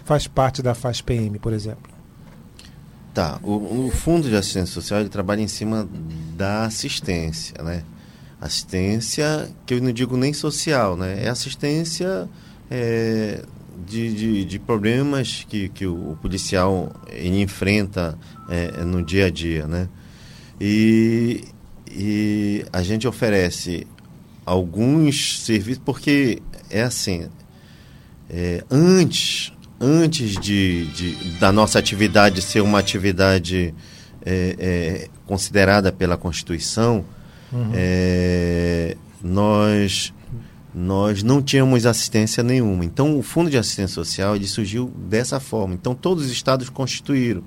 [0.04, 1.90] faz parte da FASPM, por exemplo?
[3.14, 5.88] Tá, o, o, Fundo de Assistência Social ele trabalha em cima
[6.34, 7.84] da assistência, né?
[8.40, 11.22] Assistência que eu não digo nem social, né?
[11.22, 12.28] É assistência
[12.70, 13.44] é,
[13.86, 19.66] de, de, de, problemas que, que o, policial ele enfrenta é, no dia a dia,
[19.66, 19.88] né?
[20.58, 21.44] E,
[21.90, 23.86] e a gente oferece
[24.44, 27.28] alguns serviços porque é assim
[28.32, 33.74] é, antes, antes de, de, da nossa atividade ser uma atividade
[34.24, 37.04] é, é, considerada pela Constituição,
[37.52, 37.70] uhum.
[37.74, 40.14] É, nós,
[40.74, 42.84] nós não tínhamos assistência nenhuma.
[42.84, 45.74] Então, o Fundo de Assistência Social ele surgiu dessa forma.
[45.74, 47.42] Então, todos os estados constituíram.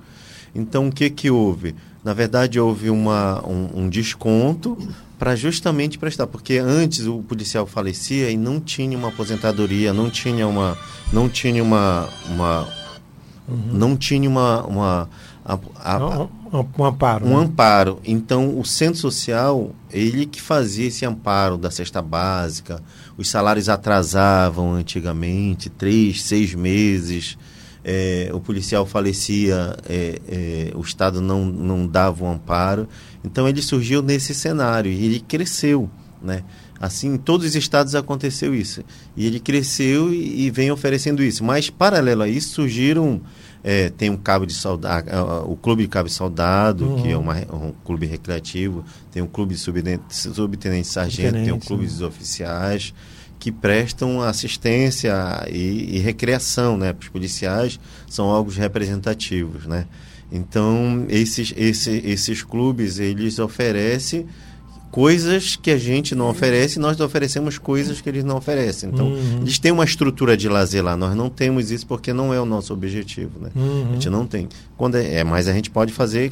[0.53, 1.75] Então, o que, que houve?
[2.03, 4.77] Na verdade, houve uma, um, um desconto
[5.17, 10.47] para justamente prestar, porque antes o policial falecia e não tinha uma aposentadoria, não tinha
[10.47, 10.77] uma,
[11.11, 12.67] não tinha uma, uma
[13.47, 13.73] uhum.
[13.73, 15.09] não tinha uma, uma
[15.45, 16.23] a, a,
[16.53, 17.25] um, um, amparo.
[17.25, 17.45] Um né?
[17.45, 17.99] amparo.
[18.03, 22.81] Então, o centro social, ele que fazia esse amparo da cesta básica.
[23.17, 27.37] Os salários atrasavam antigamente, três, seis meses
[27.87, 32.89] é, o policial falecia, é, é, o Estado não, não dava o um amparo.
[33.25, 35.89] Então ele surgiu nesse cenário e ele cresceu,
[36.21, 36.43] né?
[36.79, 38.83] Assim, em todos os estados aconteceu isso.
[39.15, 41.43] E ele cresceu e, e vem oferecendo isso.
[41.43, 43.21] Mas, paralelo a isso, surgiram...
[43.67, 45.09] É, tem um cabo de soldado,
[45.49, 47.01] o clube de cabo de soldado, uhum.
[47.01, 50.03] que é uma, um clube recreativo, tem um clube de subtenente,
[50.87, 51.89] sargento, tem um clube né?
[51.89, 52.93] dos oficiais
[53.39, 55.13] que prestam assistência
[55.49, 59.65] e, e recreação né, para os policiais, são algo representativos.
[59.65, 59.87] Né?
[60.31, 64.25] Então, esses, esses, esses clubes, eles oferecem
[64.95, 68.89] coisas que a gente não oferece, nós oferecemos coisas que eles não oferecem.
[68.89, 69.41] Então, uhum.
[69.41, 70.95] eles têm uma estrutura de lazer lá.
[70.95, 73.49] Nós não temos isso porque não é o nosso objetivo, né?
[73.53, 73.89] Uhum.
[73.89, 74.47] A gente não tem.
[74.77, 76.31] Quando é, é, mas a gente pode fazer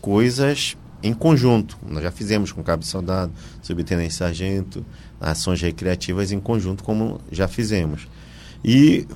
[0.00, 1.78] coisas em conjunto.
[1.88, 4.84] Nós já fizemos com Cabo Soldado, Subtenente Sargento,
[5.18, 8.06] ações recreativas em conjunto, como já fizemos.
[8.62, 9.06] E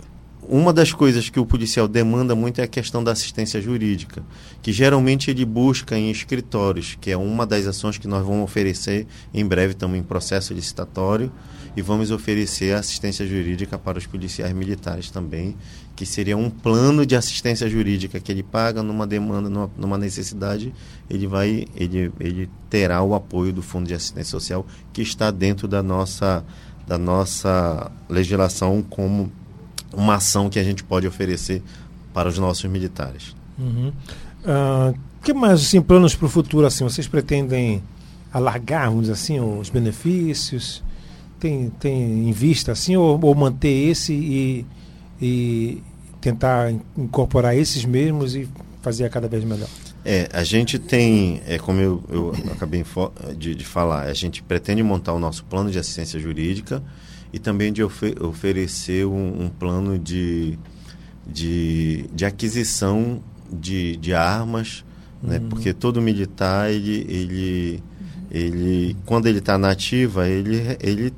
[0.49, 4.23] uma das coisas que o policial demanda muito é a questão da assistência jurídica,
[4.63, 9.07] que geralmente ele busca em escritórios, que é uma das ações que nós vamos oferecer
[9.35, 11.33] em breve, estamos em processo licitatório,
[11.77, 15.55] e vamos oferecer assistência jurídica para os policiais militares também,
[15.95, 20.73] que seria um plano de assistência jurídica que ele paga numa demanda, numa, numa, necessidade,
[21.09, 25.69] ele vai, ele, ele terá o apoio do Fundo de Assistência Social que está dentro
[25.69, 26.45] da nossa,
[26.87, 29.31] da nossa legislação como
[29.97, 31.63] uma ação que a gente pode oferecer
[32.13, 33.35] para os nossos militares.
[33.59, 33.93] Uhum.
[34.45, 36.85] Uh, que mais assim planos para o futuro assim?
[36.85, 37.83] Vocês pretendem
[38.33, 40.85] alargar, vamos dizer assim, os benefícios?
[41.41, 44.67] Tem, tem em vista assim ou, ou manter esse e
[45.21, 45.83] e
[46.21, 48.49] tentar incorporar esses mesmos e
[48.83, 49.69] fazer cada vez melhor.
[50.05, 52.85] É, a gente tem, é, como eu, eu acabei
[53.37, 56.83] de, de, falar, a gente pretende montar o nosso plano de assistência jurídica
[57.37, 60.59] e também de ofer oferecer um, um, plano de,
[61.27, 63.23] de, de aquisição
[63.53, 64.83] de, de armas,
[65.23, 65.39] né?
[65.39, 65.51] Uhum.
[65.51, 67.83] porque todo militar, ele, ele,
[68.31, 71.13] ele quando ele está na ativa, ele, ele,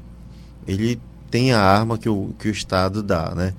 [0.67, 1.01] ele
[1.31, 3.55] tem a arma que o, que o Estado dá, né?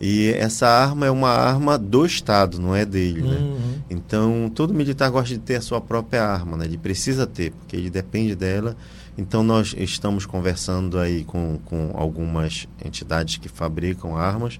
[0.00, 3.36] E essa arma é uma arma do Estado, não é dele, né?
[3.36, 3.74] uhum.
[3.88, 6.64] Então, todo militar gosta de ter a sua própria arma, né?
[6.64, 8.76] Ele precisa ter, porque ele depende dela.
[9.16, 14.58] Então, nós estamos conversando aí com, com algumas entidades que fabricam armas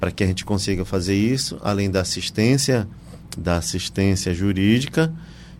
[0.00, 2.88] para que a gente consiga fazer isso, além da assistência,
[3.36, 5.12] da assistência jurídica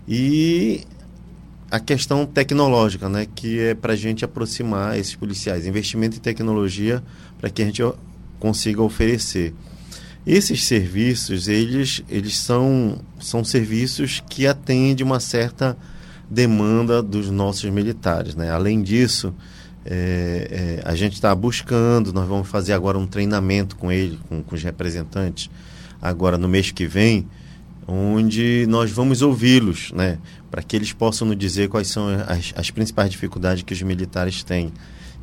[0.08, 0.84] e
[1.70, 3.26] a questão tecnológica, né?
[3.34, 5.66] Que é para a gente aproximar esses policiais.
[5.66, 7.02] Investimento em tecnologia
[7.38, 7.82] para que a gente
[8.46, 9.52] consiga oferecer.
[10.24, 15.76] Esses serviços, eles, eles são, são serviços que atendem uma certa
[16.30, 18.36] demanda dos nossos militares.
[18.36, 18.48] Né?
[18.50, 19.34] Além disso,
[19.84, 24.44] é, é, a gente está buscando, nós vamos fazer agora um treinamento com ele, com,
[24.44, 25.50] com os representantes,
[26.00, 27.26] agora no mês que vem,
[27.86, 30.18] onde nós vamos ouvi-los, né?
[30.52, 34.44] para que eles possam nos dizer quais são as, as principais dificuldades que os militares
[34.44, 34.72] têm.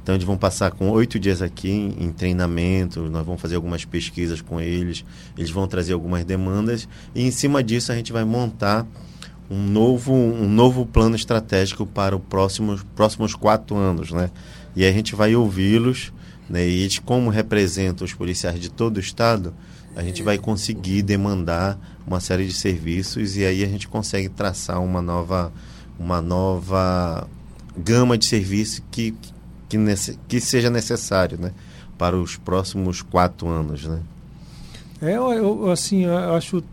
[0.04, 4.42] Então eles vão passar com oito dias aqui em, treinamento, nós vamos fazer algumas pesquisas
[4.42, 5.06] com eles,
[5.38, 8.86] eles vão trazer algumas demandas e em cima disso a gente vai montar
[9.50, 14.30] um novo, um novo plano estratégico para os próximos, próximos quatro anos, né?
[14.76, 16.12] E a gente vai ouvi-los,
[16.50, 16.68] né?
[16.68, 19.54] E eles, como representam os policiais de todo o estado,
[19.96, 24.82] a gente vai conseguir demandar uma série de serviços e aí a gente consegue traçar
[24.82, 25.54] uma nova,
[26.00, 27.28] uma nova
[27.78, 29.14] gama de serviços que,
[29.74, 31.52] que, nesse, que seja necessário, né?
[31.98, 34.00] Para os próximos quatro anos, né?
[35.02, 36.64] É, eu, assim, eu acho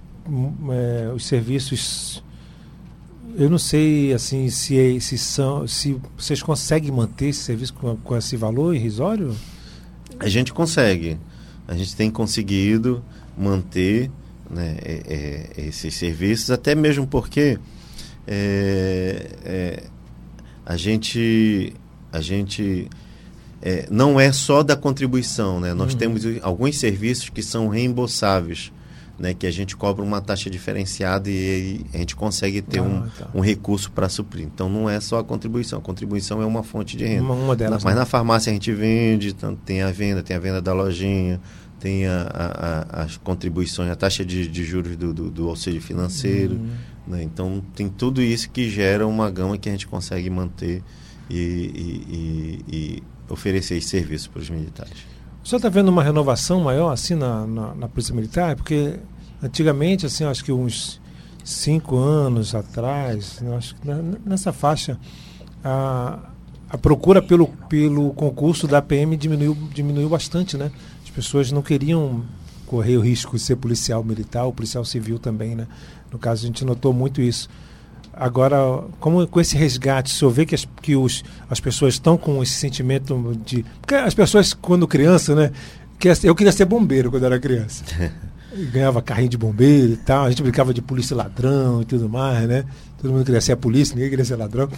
[0.70, 2.22] é, os serviços
[3.36, 8.16] eu não sei assim se, se são se vocês conseguem manter esse serviço com, com
[8.16, 9.34] esse valor irrisório
[10.18, 11.16] a gente consegue
[11.66, 13.02] a gente tem conseguido
[13.36, 14.10] manter
[14.48, 17.58] né, é, é, esses serviços até mesmo porque
[18.26, 19.84] é, é
[20.66, 21.74] a gente
[22.12, 22.88] a gente
[23.62, 25.98] é, não é só da contribuição né nós uhum.
[25.98, 28.72] temos alguns serviços que são reembolsáveis
[29.20, 33.02] né, que a gente cobra uma taxa diferenciada e, a gente consegue ter ah, um,
[33.02, 33.28] tá.
[33.34, 34.46] um recurso para suprir.
[34.46, 37.24] Então não é só a contribuição, a contribuição é uma fonte de renda.
[37.24, 38.00] Uma, uma delas, mas né?
[38.00, 39.36] na farmácia a gente vende,
[39.66, 41.38] tem a venda, tem a venda da lojinha,
[41.78, 46.54] tem a, a, as contribuições, a taxa de, de juros do, do, do, auxílio financeiro.
[46.54, 46.70] Uhum.
[47.08, 47.22] Né?
[47.22, 50.82] Então tem tudo isso que gera uma gama que a gente consegue manter
[51.30, 55.06] e, e, e, oferecer esse serviço para os militares.
[55.42, 58.56] O senhor está vendo uma renovação maior assim na, na, na, Polícia Militar?
[58.56, 58.98] Porque
[59.42, 61.00] antigamente, assim, acho que uns
[61.44, 63.88] cinco anos atrás, acho que
[64.26, 64.98] nessa faixa,
[65.64, 66.18] a,
[66.68, 70.70] a procura pelo, pelo concurso da PM diminuiu, diminuiu bastante, né?
[71.02, 72.24] As pessoas não queriam
[72.66, 75.66] correr o risco de ser policial militar ou policial civil também, né?
[76.12, 77.48] No caso, a gente notou muito isso.
[78.20, 82.18] Agora, como com esse resgate, o senhor vê que as, que os, as pessoas estão
[82.18, 83.64] com esse sentimento de.
[83.80, 85.50] Porque as pessoas, quando criança, né?
[86.22, 87.82] Eu queria ser bombeiro quando era criança.
[88.72, 90.26] Ganhava carrinho de bombeiro e tal.
[90.26, 92.66] A gente brincava de polícia ladrão e tudo mais, né?
[93.00, 94.68] Todo mundo queria ser a polícia, ninguém queria ser ladrão.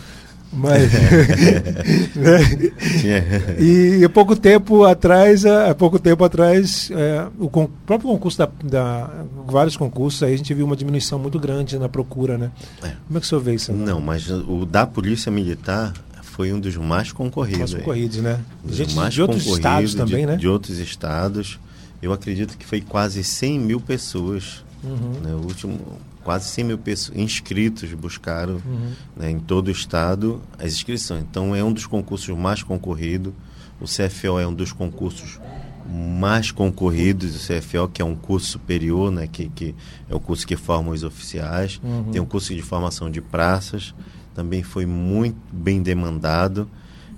[0.53, 0.93] Mas.
[2.15, 3.57] né?
[3.59, 8.49] e há pouco tempo atrás, há pouco tempo atrás, é, o con próprio concurso da,
[8.63, 9.11] da,
[9.47, 12.51] vários concursos, aí a gente viu uma diminuição muito grande na procura, né?
[12.83, 12.93] É.
[13.07, 13.73] Como é que o senhor vê isso?
[13.73, 17.73] Não, mas o da Polícia Militar foi um dos mais concorridos.
[17.73, 18.41] Mais concorridos, né?
[18.69, 20.37] Gente mais de outros estados também, de, né?
[20.37, 21.59] De outros estados.
[22.03, 24.65] Eu acredito que foi quase 100 mil pessoas.
[24.83, 25.21] Uhum.
[25.23, 25.35] Né?
[25.35, 25.79] O último,
[26.23, 28.93] quase 100 mil pessoas, inscritos buscaram uhum.
[29.17, 31.25] né, em todo o estado as inscrições.
[31.29, 33.33] Então é um dos concursos mais concorridos.
[33.81, 35.41] O CFO é um dos concursos
[35.89, 39.75] mais concorridos do CFO, que é um curso superior, né, que, que
[40.09, 41.81] é o curso que forma os oficiais.
[41.83, 42.05] Uhum.
[42.13, 43.95] Tem um curso de formação de praças,
[44.35, 46.69] também foi muito bem demandado.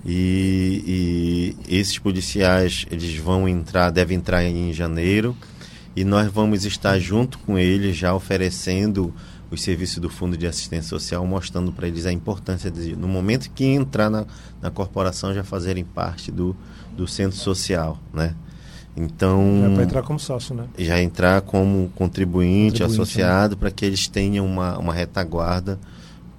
[0.07, 5.35] E, e esses policiais eles vão entrar, devem entrar em janeiro
[5.95, 9.13] e nós vamos estar junto com eles já oferecendo
[9.49, 13.49] os serviços do Fundo de Assistência Social, mostrando para eles a importância de, no momento
[13.51, 14.25] que entrar na,
[14.61, 16.55] na corporação, já fazerem parte do,
[16.95, 18.35] do centro social, né?
[18.97, 19.61] Então...
[19.61, 20.67] Já para entrar como sócio, né?
[20.77, 22.85] Já entrar como contribuinte, contribuinte né?
[22.85, 23.59] associado, né?
[23.59, 25.79] para que eles tenham uma, uma retaguarda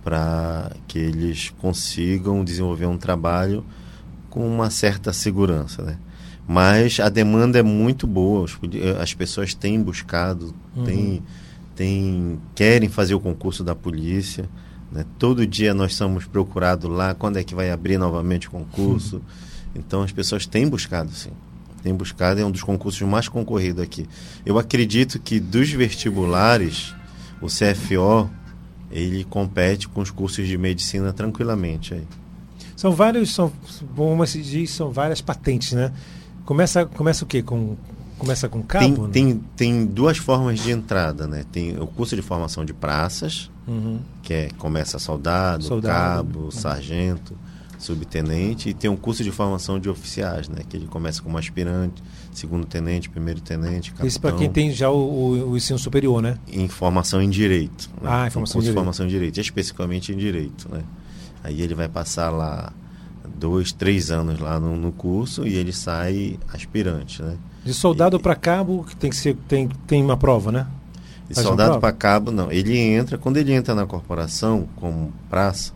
[0.02, 3.64] para que eles consigam desenvolver um trabalho
[4.30, 5.98] com uma certa segurança, né?
[6.46, 8.46] Mas a demanda é muito boa,
[9.00, 10.84] as pessoas têm buscado, uhum.
[10.84, 11.22] têm,
[11.74, 14.48] têm, querem fazer o concurso da polícia.
[14.92, 15.04] Né?
[15.18, 19.16] Todo dia nós somos procurados lá, quando é que vai abrir novamente o concurso.
[19.16, 19.22] Uhum.
[19.74, 21.30] Então as pessoas têm buscado, sim.
[21.82, 24.08] Têm buscado, é um dos concursos mais concorridos aqui.
[24.44, 26.94] Eu acredito que dos vestibulares,
[27.40, 28.30] o CFO,
[28.90, 32.04] ele compete com os cursos de medicina tranquilamente aí.
[32.76, 33.52] São vários, são,
[33.96, 35.92] como se diz, são várias patentes, né?
[36.46, 37.42] Começa, começa o quê?
[37.42, 37.76] Com,
[38.16, 38.84] começa com cabo?
[38.84, 39.08] Tem, né?
[39.12, 41.44] tem, tem duas formas de entrada, né?
[41.50, 43.98] Tem o curso de formação de praças, uhum.
[44.22, 46.50] que é, começa soldado, soldado cabo, uhum.
[46.52, 47.36] sargento,
[47.80, 50.62] subtenente, e tem um curso de formação de oficiais, né?
[50.68, 52.00] Que ele começa como aspirante,
[52.32, 54.06] segundo tenente, primeiro tenente, capitão.
[54.06, 56.38] Isso para quem tem já o, o, o, ensino superior, né?
[56.46, 57.90] Em formação em direito.
[58.00, 58.08] Né?
[58.08, 58.72] Ah, em formação, um curso em direito.
[58.72, 60.84] de formação em direito, especificamente em direito, né?
[61.42, 62.72] Aí ele vai passar lá
[63.38, 67.36] dois, três anos lá no, no curso e ele sai aspirante, né?
[67.64, 70.66] De soldado para cabo, que tem que ser tem, tem uma prova, né?
[71.28, 72.50] De Faz soldado para cabo, não.
[72.50, 75.72] Ele entra, quando ele entra na corporação como praça,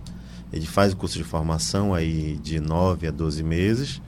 [0.52, 4.00] ele faz o curso de formação aí de 9 a 12 meses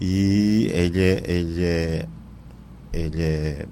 [0.00, 2.06] e ele é, ele é,
[2.92, 3.66] ele é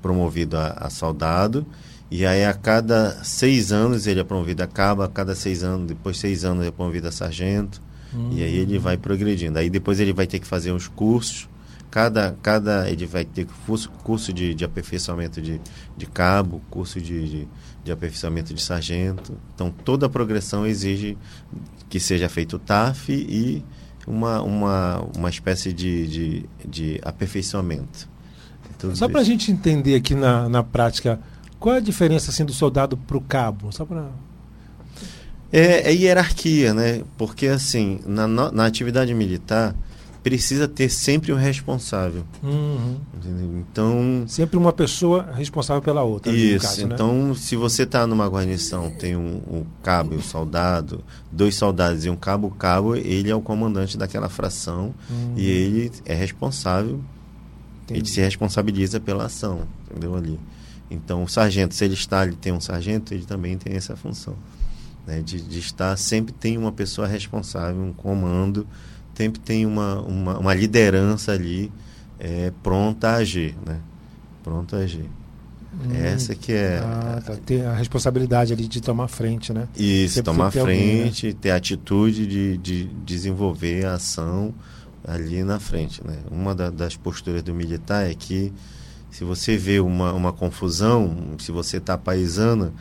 [0.00, 1.66] promovido a, a soldado
[2.10, 5.86] e aí a cada seis anos ele é promovido a cabo, a cada seis anos,
[5.88, 7.82] depois de seis anos ele é promovido a sargento
[8.32, 9.58] e aí ele vai progredindo.
[9.58, 11.48] Aí depois ele vai ter que fazer uns cursos.
[11.90, 15.60] Cada, cada ele vai ter curso, curso de, de aperfeiçoamento de,
[15.96, 17.48] de cabo, curso de, de,
[17.84, 19.36] de aperfeiçoamento de sargento.
[19.54, 21.16] Então toda a progressão exige
[21.88, 23.64] que seja feito o TAF e
[24.06, 28.08] uma, uma, uma espécie de, de, de aperfeiçoamento.
[28.78, 31.20] Tudo Só para a gente entender aqui na, na prática,
[31.58, 33.72] qual é a diferença assim do soldado para o cabo?
[33.72, 34.08] Só para
[35.52, 37.02] É, é hierarquia, né?
[37.16, 39.74] Porque assim, na, na atividade militar
[40.22, 42.22] precisa ter sempre um responsável.
[43.14, 43.58] entendeu?
[43.60, 46.30] Então, sempre uma pessoa responsável pela outra.
[46.32, 46.94] Isso, caso, né?
[46.94, 52.04] então se você está numa guarnição, tem um, um cabo e um soldado, dois soldados
[52.04, 56.14] e um cabo, o cabo ele é o comandante daquela fração Hum, e ele é
[56.14, 57.00] responsável,
[57.88, 58.10] ele entendi.
[58.10, 60.38] se responsabiliza pela ação, entendeu ali.
[60.90, 64.34] Então o sargento, se ele está ali tem um sargento, ele também tem essa função,
[65.08, 68.66] né, de, de estar sempre tem uma pessoa responsável, um comando,
[69.14, 71.72] sempre tem uma, uma, uma liderança ali
[72.20, 73.78] é, pronta a agir, né,
[74.44, 75.08] pronta a agir.
[75.72, 77.36] Hum, Essa que é ah, tá.
[77.36, 79.66] Ter a responsabilidade ali de tomar frente, né?
[79.76, 81.02] isso, Sempre tomar tem alguém, né?
[81.02, 84.52] frente, ter atitude de, de desenvolver a ação
[85.06, 86.00] ali na frente.
[86.04, 86.18] Né?
[86.30, 88.52] Uma da- das posturas do militar é que
[89.10, 92.72] se você vê uma, uma confusão, se você está paisana,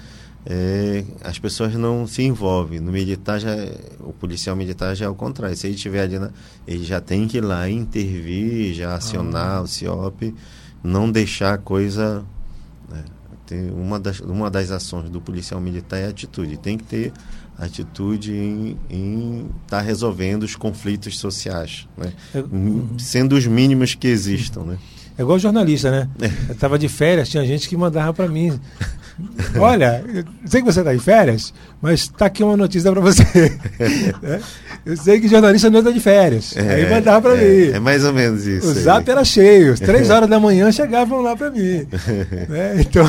[0.50, 2.80] é, as pessoas não se envolvem.
[2.80, 3.54] No militar, já,
[4.00, 5.56] o policial militar já é o contrário.
[5.58, 6.32] Se ele estiver ali, na,
[6.66, 9.62] ele já tem que ir lá intervir, já acionar Ah.
[9.62, 10.34] o CIOP,
[10.84, 12.24] não deixar a coisa.
[12.89, 13.04] né?
[13.45, 16.56] Tem uma, das, uma das ações do policial militar é atitude.
[16.58, 17.12] Tem que ter
[17.58, 22.14] atitude em estar resolvendo os conflitos sociais, né?
[22.34, 24.78] É, Hum, sendo os mínimos que existam, né?
[25.18, 26.07] É igual jornalista, né?
[26.47, 28.59] Eu tava de férias, tinha gente que mandava para mim.
[29.57, 33.24] Olha, eu sei que você está de férias, mas tá aqui uma notícia para você.
[34.22, 34.39] Né?
[34.86, 36.55] Eu sei que jornalista não está de férias.
[36.55, 37.72] Aí mandava para é, mim.
[37.74, 38.68] é mais ou menos isso.
[38.68, 38.80] O aí.
[38.84, 41.86] zap era cheio, três horas da manhã chegavam lá para mim.
[42.47, 42.76] né?
[42.80, 43.05] Então,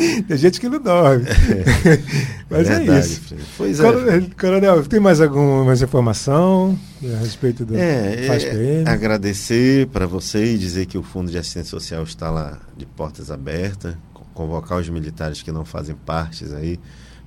[0.26, 1.24] tem gente que não dorme.
[2.48, 3.20] Mas é Verdade, isso.
[3.20, 3.42] Fred.
[3.56, 3.82] Pois é.
[3.82, 10.06] Coronel, Coronel, tem mais alguma mais informação a respeito do É, Faz é, agradecer para
[10.06, 14.24] você e dizer que o Fundo de Assistência Social está lá de portas abertas, co-
[14.34, 16.78] convocar os militares que não fazem partes aí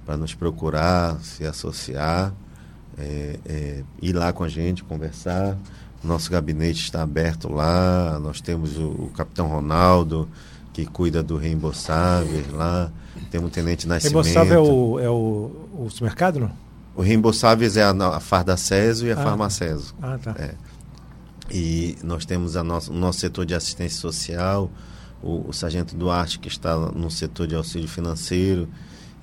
[0.05, 2.33] para nos procurar, se associar,
[2.97, 5.57] é, é, ir lá com a gente, conversar.
[6.03, 10.27] Nosso gabinete está aberto lá, nós temos o, o Capitão Ronaldo,
[10.73, 12.91] que cuida do reembolsável lá,
[13.29, 14.23] temos o Tenente Nascimento.
[14.25, 16.51] Reembolsável é o, é o, o supermercado, não?
[16.95, 19.23] O reembolsáveis é a, a Fardaceso e a Ah.
[19.23, 19.95] Farmaceso.
[20.01, 20.35] Ah, tá.
[20.37, 20.55] É.
[21.51, 24.71] E nós temos a nosso, o nosso setor de assistência social,
[25.21, 28.67] o, o Sargento Duarte, que está no setor de auxílio financeiro.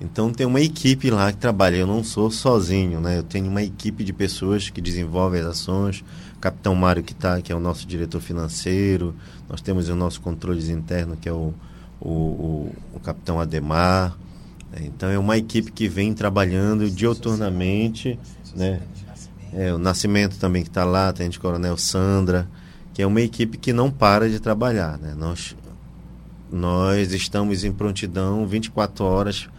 [0.01, 1.77] Então tem uma equipe lá que trabalha.
[1.77, 3.19] Eu não sou sozinho, né?
[3.19, 6.03] Eu tenho uma equipe de pessoas que desenvolvem as ações.
[6.35, 9.13] O Capitão Mário, que, tá, que é o nosso diretor financeiro.
[9.47, 11.53] Nós temos o nosso controles interno, que é o,
[11.99, 14.17] o, o, o Capitão Ademar.
[14.79, 18.17] Então é uma equipe que vem trabalhando dioturnamente,
[18.55, 18.81] né?
[19.53, 22.47] É, o Nascimento também que está lá, Tenente Coronel Sandra,
[22.93, 24.97] que é uma equipe que não para de trabalhar.
[24.97, 25.13] Né?
[25.15, 25.55] Nós,
[26.49, 29.49] nós estamos em prontidão 24 horas.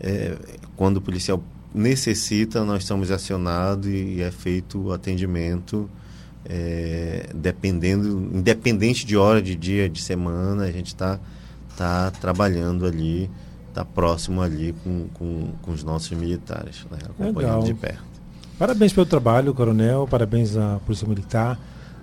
[0.00, 0.36] É,
[0.76, 1.42] quando o policial
[1.74, 5.88] necessita, nós somos acionados e é feito o atendimento.
[6.48, 11.18] é, dependendo, independente de hora, de dia, de semana, a gente está
[11.76, 13.30] tá trabalhando ali,
[13.68, 16.98] está próximo ali com, com, com os nossos militares, né?
[17.04, 17.62] acompanhando Legal.
[17.64, 18.08] de perto.
[18.58, 20.08] Parabéns pelo trabalho, Coronel.
[20.10, 21.60] Parabéns à Polícia Militar.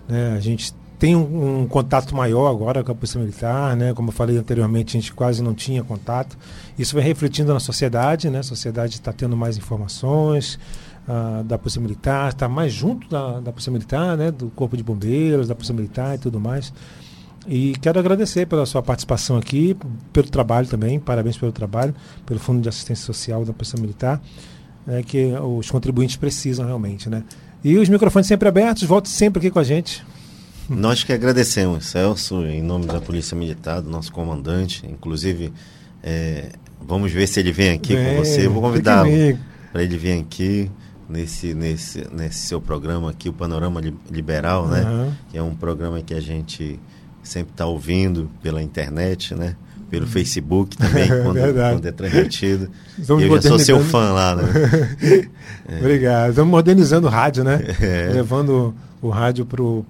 [0.07, 0.33] né?
[0.37, 3.93] A gente tem um, um contato maior agora com a Polícia Militar, né?
[3.93, 6.37] Como eu falei anteriormente, a gente quase não tinha contato.
[6.77, 8.39] Isso vem refletindo na sociedade, né?
[8.39, 10.57] A sociedade está tendo mais informações
[11.07, 14.31] ah, da Polícia Militar, está mais junto da, da Polícia Militar, né?
[14.31, 16.71] Do Corpo de Bombeiros, da Polícia Militar e tudo mais.
[17.47, 19.77] E quero agradecer pela sua participação aqui,
[20.11, 21.93] pelo trabalho também, parabéns pelo trabalho,
[22.25, 24.19] pelo Fundo de Assistência Social da Polícia Militar,
[24.85, 27.07] né, que os contribuintes precisam realmente.
[27.07, 27.23] Né?
[27.63, 30.03] E os microfones sempre abertos, volte sempre aqui com a gente.
[30.69, 34.83] Nós que agradecemos, Celso, em nome da Polícia Militar, do nosso comandante.
[34.89, 35.53] Inclusive,
[36.03, 36.49] é,
[36.81, 38.45] vamos ver se ele vem aqui Vem, com você.
[38.45, 39.09] Eu vou convidá-lo
[39.71, 40.71] para ele vir aqui.
[41.07, 44.81] nesse, nesse, nesse seu programa aqui, o Panorama Li- Liberal, né?
[44.81, 45.17] Aham.
[45.31, 46.79] Que é um programa que a gente
[47.21, 49.55] sempre está ouvindo pela internet, né?
[49.89, 52.69] Pelo Facebook também, É quando, quando é transmitido.
[52.97, 54.43] Estamos eu já sou seu fã lá, né?
[55.79, 56.29] Obrigado.
[56.31, 57.61] Estamos modernizando o rádio, né?
[57.79, 58.09] É.
[58.13, 58.73] Levando
[59.07, 59.45] o rádio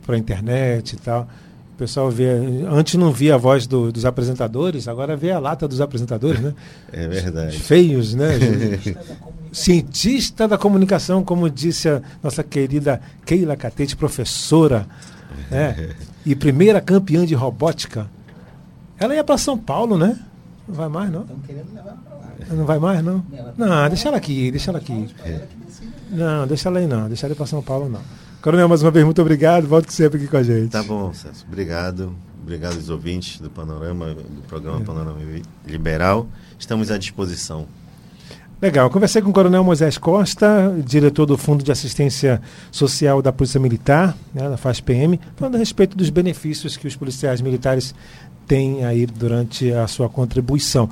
[0.05, 1.27] para a internet e tal.
[1.73, 2.25] O pessoal vê.
[2.69, 6.53] Antes não via a voz do- dos apresentadores, agora vê a lata dos apresentadores, né?
[6.93, 7.59] É verdade.
[7.59, 8.29] Feios, né?
[8.39, 9.51] Cientista da comunicação.
[9.51, 14.87] Cientista da comunicação, como disse a nossa querida Keila Catete, professora,
[15.51, 15.89] né?
[16.25, 18.07] E primeira campeã de robótica.
[18.97, 20.17] Ela ia para São Paulo, né?
[20.67, 21.21] Não vai mais, não?
[21.21, 22.55] Estão querendo levar lá.
[22.55, 23.23] Não vai mais, não?
[23.57, 25.07] Não, deixa ela aqui, deixa ela aqui.
[25.23, 25.31] Que
[25.65, 25.91] decide.
[26.11, 27.99] Não, deixa ela aí não, deixa ela ir para São Paulo não.
[28.45, 29.67] Coronel, mais uma vez, muito obrigado.
[29.67, 30.69] Volte sempre aqui com a gente.
[30.69, 31.43] Tá bom, Celso.
[31.47, 32.15] Obrigado.
[32.43, 35.17] Obrigado aos ouvintes do Panorama, do programa Panorama
[35.65, 36.27] Liberal.
[36.59, 37.65] Estamos à disposição.
[38.61, 42.39] Legal, conversei com o Coronel Moisés Costa, diretor do Fundo de Assistência
[42.71, 47.41] Social da Polícia Militar, né, da FASPM, falando a respeito dos benefícios que os policiais
[47.41, 47.95] militares
[48.45, 50.87] têm aí durante a sua contribuição.